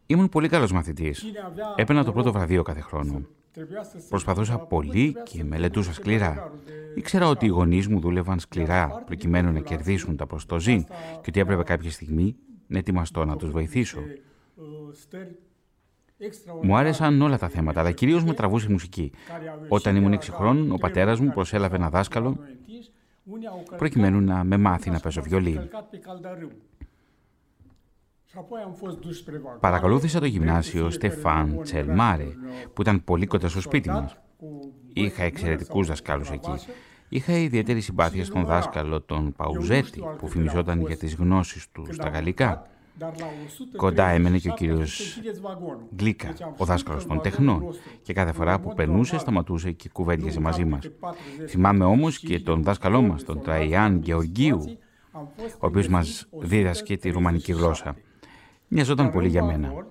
[0.06, 1.24] Ήμουν πολύ καλός μαθητής.
[1.76, 3.26] Έπαιρνα το πρώτο βραβείο κάθε χρόνο.
[4.08, 6.52] Προσπαθούσα πολύ και μελετούσα σκληρά.
[6.94, 10.84] Ήξερα ότι οι γονείς μου δούλευαν σκληρά προκειμένου να κερδίσουν τα προστοζή
[11.20, 12.36] και ότι έπρεπε κάποια στιγμή
[12.66, 14.00] να ετοιμαστώ να τους βοηθήσω.
[16.62, 19.12] Μου άρεσαν όλα τα θέματα, αλλά κυρίως με τραβούσε η μουσική.
[19.68, 22.36] Όταν ήμουν 6 χρόνων, ο πατέρας μου προσέλαβε ένα δάσκαλο
[23.76, 25.70] προκειμένου να με μάθει να παίζω βιολί.
[29.60, 32.26] Παρακολούθησα το γυμνάσιο Στεφάν Τσελμάρε,
[32.74, 34.16] που ήταν πολύ κοντά στο σπίτι μας.
[34.92, 36.52] Είχα εξαιρετικούς δασκάλους εκεί.
[37.08, 42.66] Είχα ιδιαίτερη συμπάθεια στον δάσκαλο τον Παουζέτη που φημιζόταν για τις γνώσεις του στα γαλλικά.
[43.76, 45.20] Κοντά έμενε και ο κύριος
[45.94, 50.90] Γκλίκα, ο δάσκαλος των τεχνών και κάθε φορά που περνούσε σταματούσε και κουβέντιαζε μαζί μας.
[51.48, 54.78] Θυμάμαι όμως και τον δάσκαλό μας, τον Τραϊάν Γεωργίου,
[55.58, 57.96] ο οποίος μας δίδασκε τη ρουμανική γλώσσα.
[58.68, 59.86] Μοιαζόταν πολύ για μένα.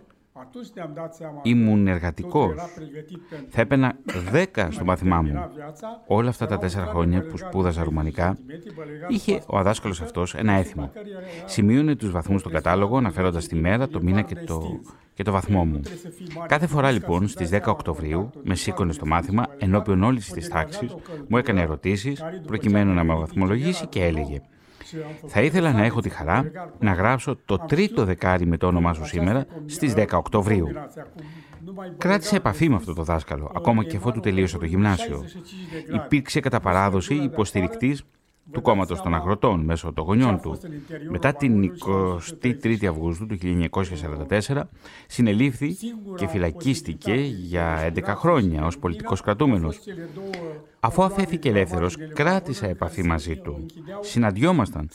[1.42, 2.54] Ήμουν εργατικός.
[3.50, 3.98] Θα έπαινα
[4.32, 5.50] δέκα στο μάθημά μου.
[6.08, 8.38] Όλα αυτά τα τέσσερα χρόνια που σπούδαζα ρουμανικά,
[9.08, 10.92] είχε ο αδάσκαλος αυτός ένα έθιμο.
[11.46, 14.80] Σημείωνε τους βαθμούς στον κατάλογο, αναφέροντας τη μέρα, το μήνα και το,
[15.14, 15.82] και το βαθμό μου.
[16.48, 20.96] Κάθε φορά λοιπόν στις 10 Οκτωβρίου με σήκωνε στο μάθημα ενώπιον όλης της τάξης,
[21.28, 24.42] μου έκανε ερωτήσεις προκειμένου να με βαθμολογήσει και έλεγε
[25.28, 29.06] θα ήθελα να έχω τη χαρά να γράψω το τρίτο δεκάρι με το όνομά σου
[29.06, 30.68] σήμερα στις 10 Οκτωβρίου.
[31.98, 35.26] Κράτησε επαφή με αυτό το δάσκαλο, ακόμα και αφού του τελείωσε το γυμνάσιο.
[35.94, 38.04] Υπήρξε κατά παράδοση υποστηρικτής
[38.52, 40.60] του κόμματος των Αγροτών μέσω των γονιών του.
[41.10, 41.72] Μετά την
[42.42, 43.38] 23η Αυγούστου του
[44.48, 44.62] 1944
[45.08, 45.76] συνελήφθη
[46.16, 49.80] και φυλακίστηκε για 11 χρόνια ως πολιτικός κρατούμενος.
[50.80, 53.66] Αφού αφέθηκε ελεύθερος, κράτησα επαφή μαζί του.
[54.00, 54.90] Συναντιόμασταν.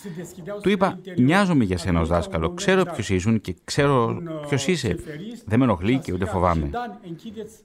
[0.63, 4.97] Του είπα, νοιάζομαι για σένα ως δάσκαλο, ξέρω ποιος ήσουν και ξέρω ποιος είσαι.
[5.45, 6.71] Δεν με ενοχλεί και ούτε φοβάμαι.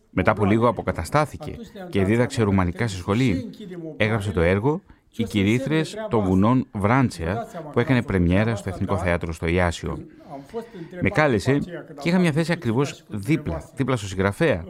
[0.10, 1.56] Μετά από λίγο αποκαταστάθηκε
[1.90, 3.50] και δίδαξε ρουμανικά στη σχολή.
[3.98, 4.82] Έγραψε το έργο
[5.16, 9.98] οι κυρίθρες των βουνών Βράντσια που έκανε πρεμιέρα στο Εθνικό Θέατρο στο Ιάσιο.
[11.02, 11.58] Με κάλεσε
[12.02, 14.64] και είχα μια θέση ακριβώς δίπλα, δίπλα στο συγγραφέα.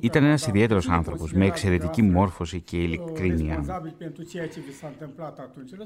[0.00, 3.82] Ήταν ένας ιδιαίτερος άνθρωπος με εξαιρετική μόρφωση και ειλικρίνεια.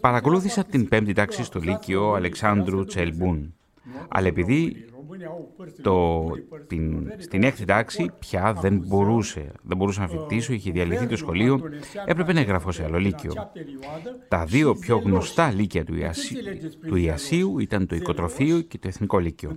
[0.00, 3.54] Παρακολούθησα την πέμπτη τάξη στο Λύκειο Αλεξάνδρου Τσελμπούν.
[4.08, 4.84] Αλλά επειδή
[5.82, 6.24] το,
[6.66, 11.60] την, στην έκτη τάξη πια δεν μπορούσε, δεν μπορούσε να φοιτήσω, είχε διαλυθεί το σχολείο,
[12.06, 13.32] έπρεπε να εγγραφώ σε άλλο λύκειο.
[14.28, 16.36] Τα δύο πιο γνωστά λύκεια του, Ιασί,
[16.86, 19.56] του Ιασίου ήταν το Οικοτροφείο και το Εθνικό Λύκειο.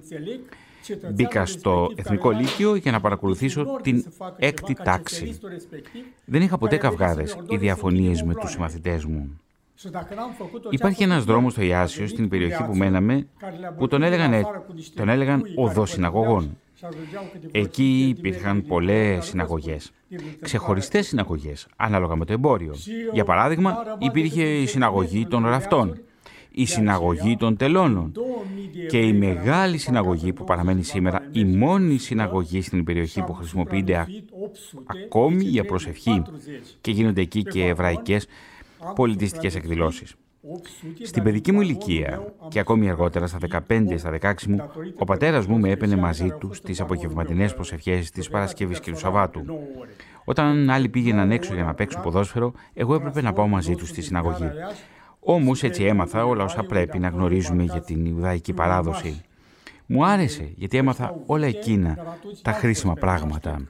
[1.14, 4.06] Μπήκα στο Εθνικό Λύκειο για να παρακολουθήσω την
[4.38, 5.40] έκτη τάξη.
[6.26, 9.40] Δεν είχα ποτέ καυγάδες ή διαφωνίες με τους συμμαθητές μου.
[10.70, 13.28] Υπάρχει ένας δρόμος στο Ιάσιο, στην περιοχή που μέναμε,
[13.78, 14.44] που τον έλεγαν, ε,
[14.94, 16.58] τον έλεγαν οδός συναγωγών.
[17.52, 19.92] Εκεί υπήρχαν πολλές συναγωγές,
[20.42, 22.76] ξεχωριστές συναγωγές, ανάλογα με το εμπόριο.
[23.14, 26.02] Για παράδειγμα, υπήρχε η συναγωγή των ραφτών,
[26.52, 28.12] η συναγωγή των τελώνων.
[28.90, 34.08] και η μεγάλη συναγωγή που παραμένει σήμερα, η μόνη συναγωγή στην περιοχή που χρησιμοποιείται
[34.86, 36.22] ακόμη για προσευχή.
[36.82, 38.28] Και γίνονται εκεί και εβραϊκές
[38.96, 40.16] πολιτιστικές εκδηλώσεις.
[41.04, 43.38] Στην παιδική μου ηλικία και ακόμη αργότερα στα
[43.70, 48.30] 15 στα 16 μου, ο πατέρας μου με έπαινε μαζί του στις απογευματινές προσευχές της
[48.30, 49.46] Παρασκευής και του Σαββάτου.
[50.24, 54.02] Όταν άλλοι πήγαιναν έξω για να παίξουν ποδόσφαιρο, εγώ έπρεπε να πάω μαζί τους στη
[54.02, 54.50] συναγωγή.
[55.20, 59.22] Όμως έτσι έμαθα όλα όσα πρέπει να γνωρίζουμε για την Ιουδαϊκή παράδοση.
[59.86, 63.62] Μου άρεσε γιατί έμαθα όλα εκείνα τα χρήσιμα πράγματα.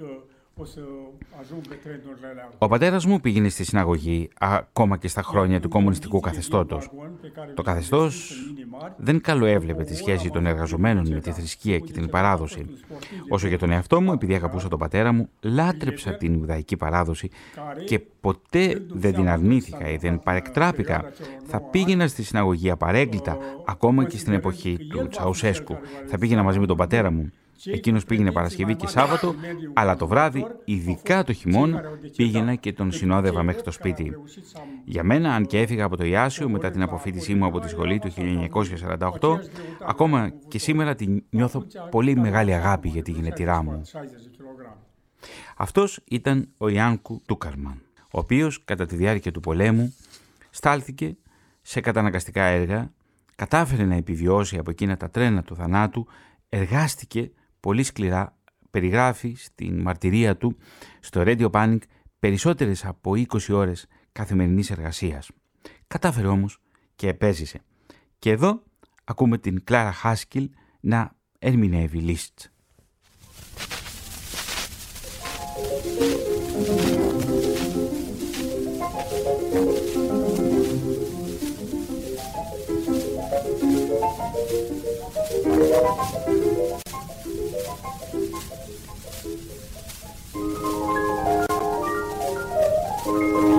[2.58, 6.90] Ο πατέρας μου πήγαινε στη συναγωγή ακόμα και στα χρόνια του κομμουνιστικού καθεστώτος.
[7.54, 8.34] Το καθεστώς
[8.98, 12.66] δεν καλοέβλεπε τη σχέση των εργαζομένων με τη θρησκεία και την παράδοση.
[13.30, 17.30] Όσο για τον εαυτό μου, επειδή αγαπούσα τον πατέρα μου, λάτρεψα την Ιουδαϊκή παράδοση
[17.86, 21.12] και ποτέ δεν την αρνήθηκα ή δεν παρεκτράπηκα.
[21.46, 25.78] Θα πήγαινα στη συναγωγή απαρέγκλητα, ακόμα και στην εποχή του Τσαουσέσκου.
[26.08, 27.32] Θα πήγαινα μαζί με τον πατέρα μου.
[27.66, 29.36] Εκείνος πήγαινε Παρασκευή και Σάββατο,
[29.74, 31.82] αλλά το βράδυ, ειδικά το χειμώνα,
[32.16, 34.14] πήγαινα και τον συνόδευα μέχρι το σπίτι.
[34.86, 38.00] Για μένα, αν και έφυγα από το Ιάσιο μετά την αποφύτισή μου από τη σχολή
[38.00, 38.14] του
[39.20, 39.40] 1948,
[39.88, 43.82] ακόμα και σήμερα τη νιώθω πολύ μεγάλη αγάπη για τη γενετηρά μου.
[45.58, 49.94] Αυτός ήταν ο Ιάνκου Τούκαρμαν, ο οποίος κατά τη διάρκεια του πολέμου
[50.50, 51.18] στάλθηκε
[51.62, 52.92] σε καταναγκαστικά έργα,
[53.36, 56.08] κατάφερε να επιβιώσει από εκείνα τα τρένα του θανάτου,
[56.50, 57.32] εργάστηκε
[57.68, 58.38] πολύ σκληρά
[58.72, 60.58] περιγράφει στην μαρτυρία του
[61.00, 61.78] στο Radio Panic
[62.20, 65.30] περισσότερες από 20 ώρες καθημερινής εργασίας.
[65.88, 66.60] Κατάφερε όμως
[66.96, 67.62] και επέζησε.
[68.20, 68.64] Και εδώ
[69.04, 70.50] ακούμε την Κλάρα Χάσκιλ
[70.80, 72.40] να ερμηνεύει Λίστ.
[86.28, 86.47] Thank.
[90.60, 90.72] Thank
[93.06, 93.57] you.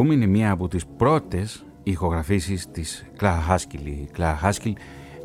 [0.00, 3.86] Ακούμε είναι μία από τις πρώτες ηχογραφήσεις της Κλάρα Χάσκιλ.
[3.86, 4.74] Η Κλάρα Χάσκιλ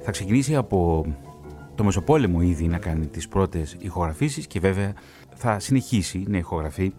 [0.03, 1.05] θα ξεκινήσει από
[1.75, 4.93] το Μεσοπόλεμο ήδη να κάνει τις πρώτες ηχογραφήσεις και βέβαια
[5.35, 6.93] θα συνεχίσει να ηχογραφεί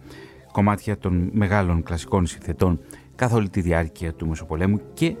[0.51, 2.79] κομμάτια των μεγάλων κλασικών συνθετών
[3.15, 5.15] καθ' όλη τη διάρκεια του Μεσοπολέμου και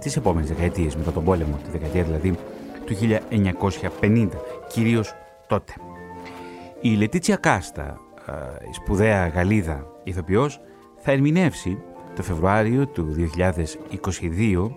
[0.00, 2.38] τις επόμενες δεκαετίες μετά τον πόλεμο, τη δεκαετία δηλαδή
[2.84, 2.96] του
[4.00, 4.28] 1950,
[4.68, 5.14] κυρίως
[5.46, 5.72] τότε.
[6.80, 8.00] Η Λετίτσια Κάστα,
[8.70, 10.60] η σπουδαία Γαλλίδα ηθοποιός,
[11.08, 11.78] θα ερμηνεύσει
[12.14, 14.70] το Φεβρουάριο του 2022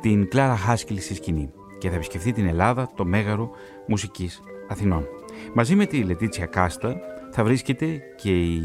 [0.00, 3.50] την Κλάρα Χάσκιλ στη σκηνή και θα επισκεφθεί την Ελλάδα, το Μέγαρο
[3.86, 5.06] Μουσικής Αθηνών.
[5.54, 6.96] Μαζί με τη Λετίτσια Κάστα
[7.30, 8.60] θα βρίσκεται και η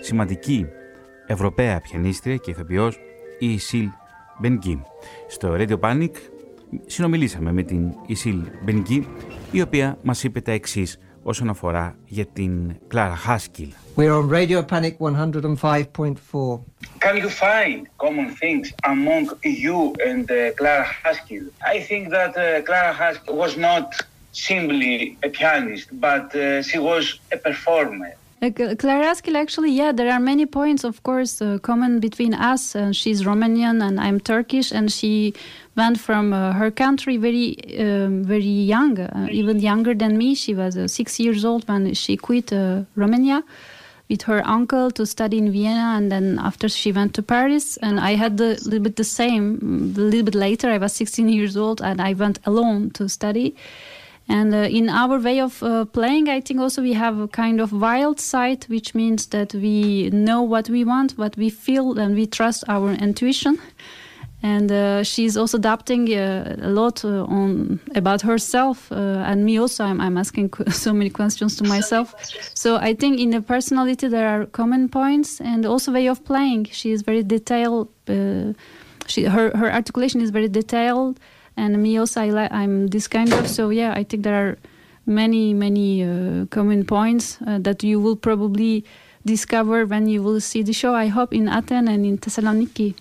[0.00, 0.66] σημαντική
[1.26, 2.98] Ευρωπαία πιανίστρια και ηθοποιός
[3.38, 3.88] η Ισίλ
[4.38, 4.82] Μπενγκή.
[5.26, 6.12] Στο Radio Panic
[6.86, 9.06] συνομιλήσαμε με την Ισίλ Μπενγκή
[9.50, 13.68] η οποία μας είπε τα εξής όσον αφορά για την Κλάρα Χάσκιλ.
[13.96, 16.60] We're on Radio Panic 105.4.
[17.04, 18.64] Can you find common things
[18.94, 19.24] among
[19.64, 21.46] you and uh, Clara Haskell?
[21.74, 23.86] I think that uh, Clara Haskell was not
[24.48, 27.04] simply a pianist, but uh, she was
[27.36, 28.12] a performer.
[28.44, 32.76] Uh, Clara Haskell, actually, yeah, there are many points, of course, uh, common between us.
[32.76, 35.32] Uh, she's Romanian and I'm Turkish, and she
[35.76, 40.34] went from uh, her country very, um, very young, uh, even younger than me.
[40.34, 42.52] She was uh, six years old when she quit
[42.96, 43.42] Romania
[44.10, 47.78] with her uncle to study in Vienna, and then after she went to Paris.
[47.78, 49.94] And I had a little bit the same.
[49.96, 53.56] A little bit later, I was 16 years old, and I went alone to study.
[54.28, 57.60] And uh, in our way of uh, playing, I think also we have a kind
[57.60, 62.14] of wild side, which means that we know what we want, what we feel, and
[62.14, 63.58] we trust our intuition.
[64.42, 69.58] And uh, she's also adapting a lot on about herself and me.
[69.58, 72.14] Also, I'm, I'm asking so many questions to myself.
[72.52, 76.66] So I think in the personality there are common points, and also way of playing.
[76.72, 77.88] She is very detailed.
[79.06, 81.18] she her her articulation is very detailed
[81.56, 84.58] and me also I li- I'm this kind of so yeah I think there are
[85.06, 88.84] many many uh, common points uh, that you will probably
[89.24, 92.94] discover when you will see the show I hope in Athens and in Thessaloniki.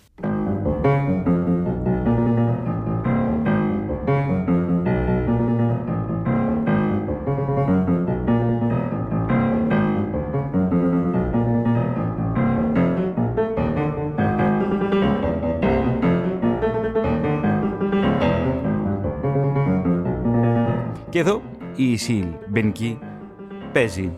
[21.14, 21.42] Και εδώ
[21.76, 23.00] η Ισίλ Μπενκή
[23.74, 24.18] παίζει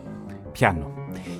[0.52, 0.90] πιάνο.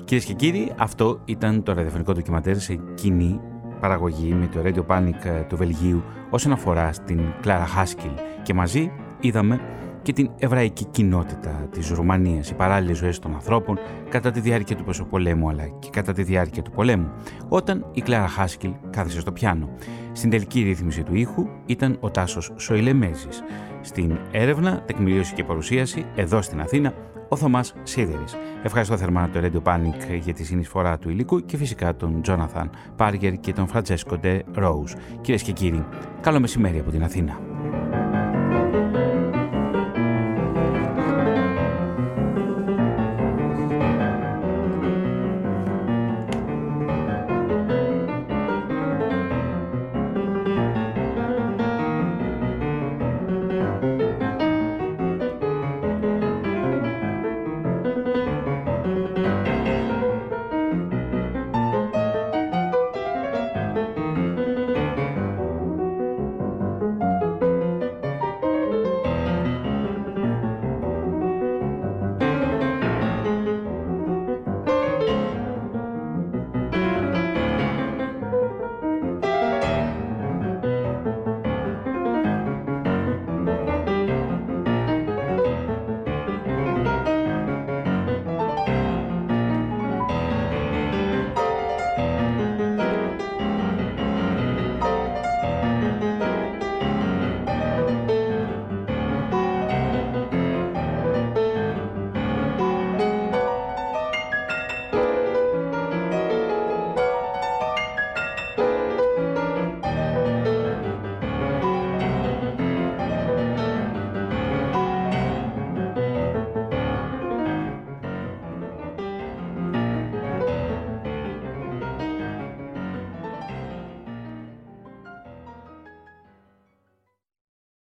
[0.05, 3.39] Κυρίες και κύριοι, αυτό ήταν το ραδιοφωνικό ντοκιματέρ σε κοινή
[3.79, 8.09] παραγωγή με το Radio Panic του Βελγίου όσον αφορά στην Κλάρα Χάσκιλ
[8.43, 9.59] και μαζί είδαμε
[10.01, 13.79] και την εβραϊκή κοινότητα της Ρουμανίας, οι παράλληλες ζωές των ανθρώπων
[14.09, 17.11] κατά τη διάρκεια του Πεσοπολέμου αλλά και κατά τη διάρκεια του πολέμου,
[17.49, 19.69] όταν η Κλάρα Χάσκιλ κάθισε στο πιάνο.
[20.11, 23.43] Στην τελική ρύθμιση του ήχου ήταν ο Τάσος Σοηλεμέζης.
[23.81, 26.93] Στην έρευνα, τεκμηρίωση και παρουσίαση, εδώ στην Αθήνα,
[27.29, 28.35] ο Θωμάς Σίδερης.
[28.63, 33.39] Ευχαριστώ θερμά το Radio Panic για τη συνεισφορά του υλικού και φυσικά τον Τζόναθαν Πάργερ
[33.39, 34.93] και τον Φραντζέσκο Ντε Ρόουζ.
[35.21, 35.85] Κυρίες και κύριοι,
[36.21, 37.46] καλό μεσημέρι από την Αθήνα.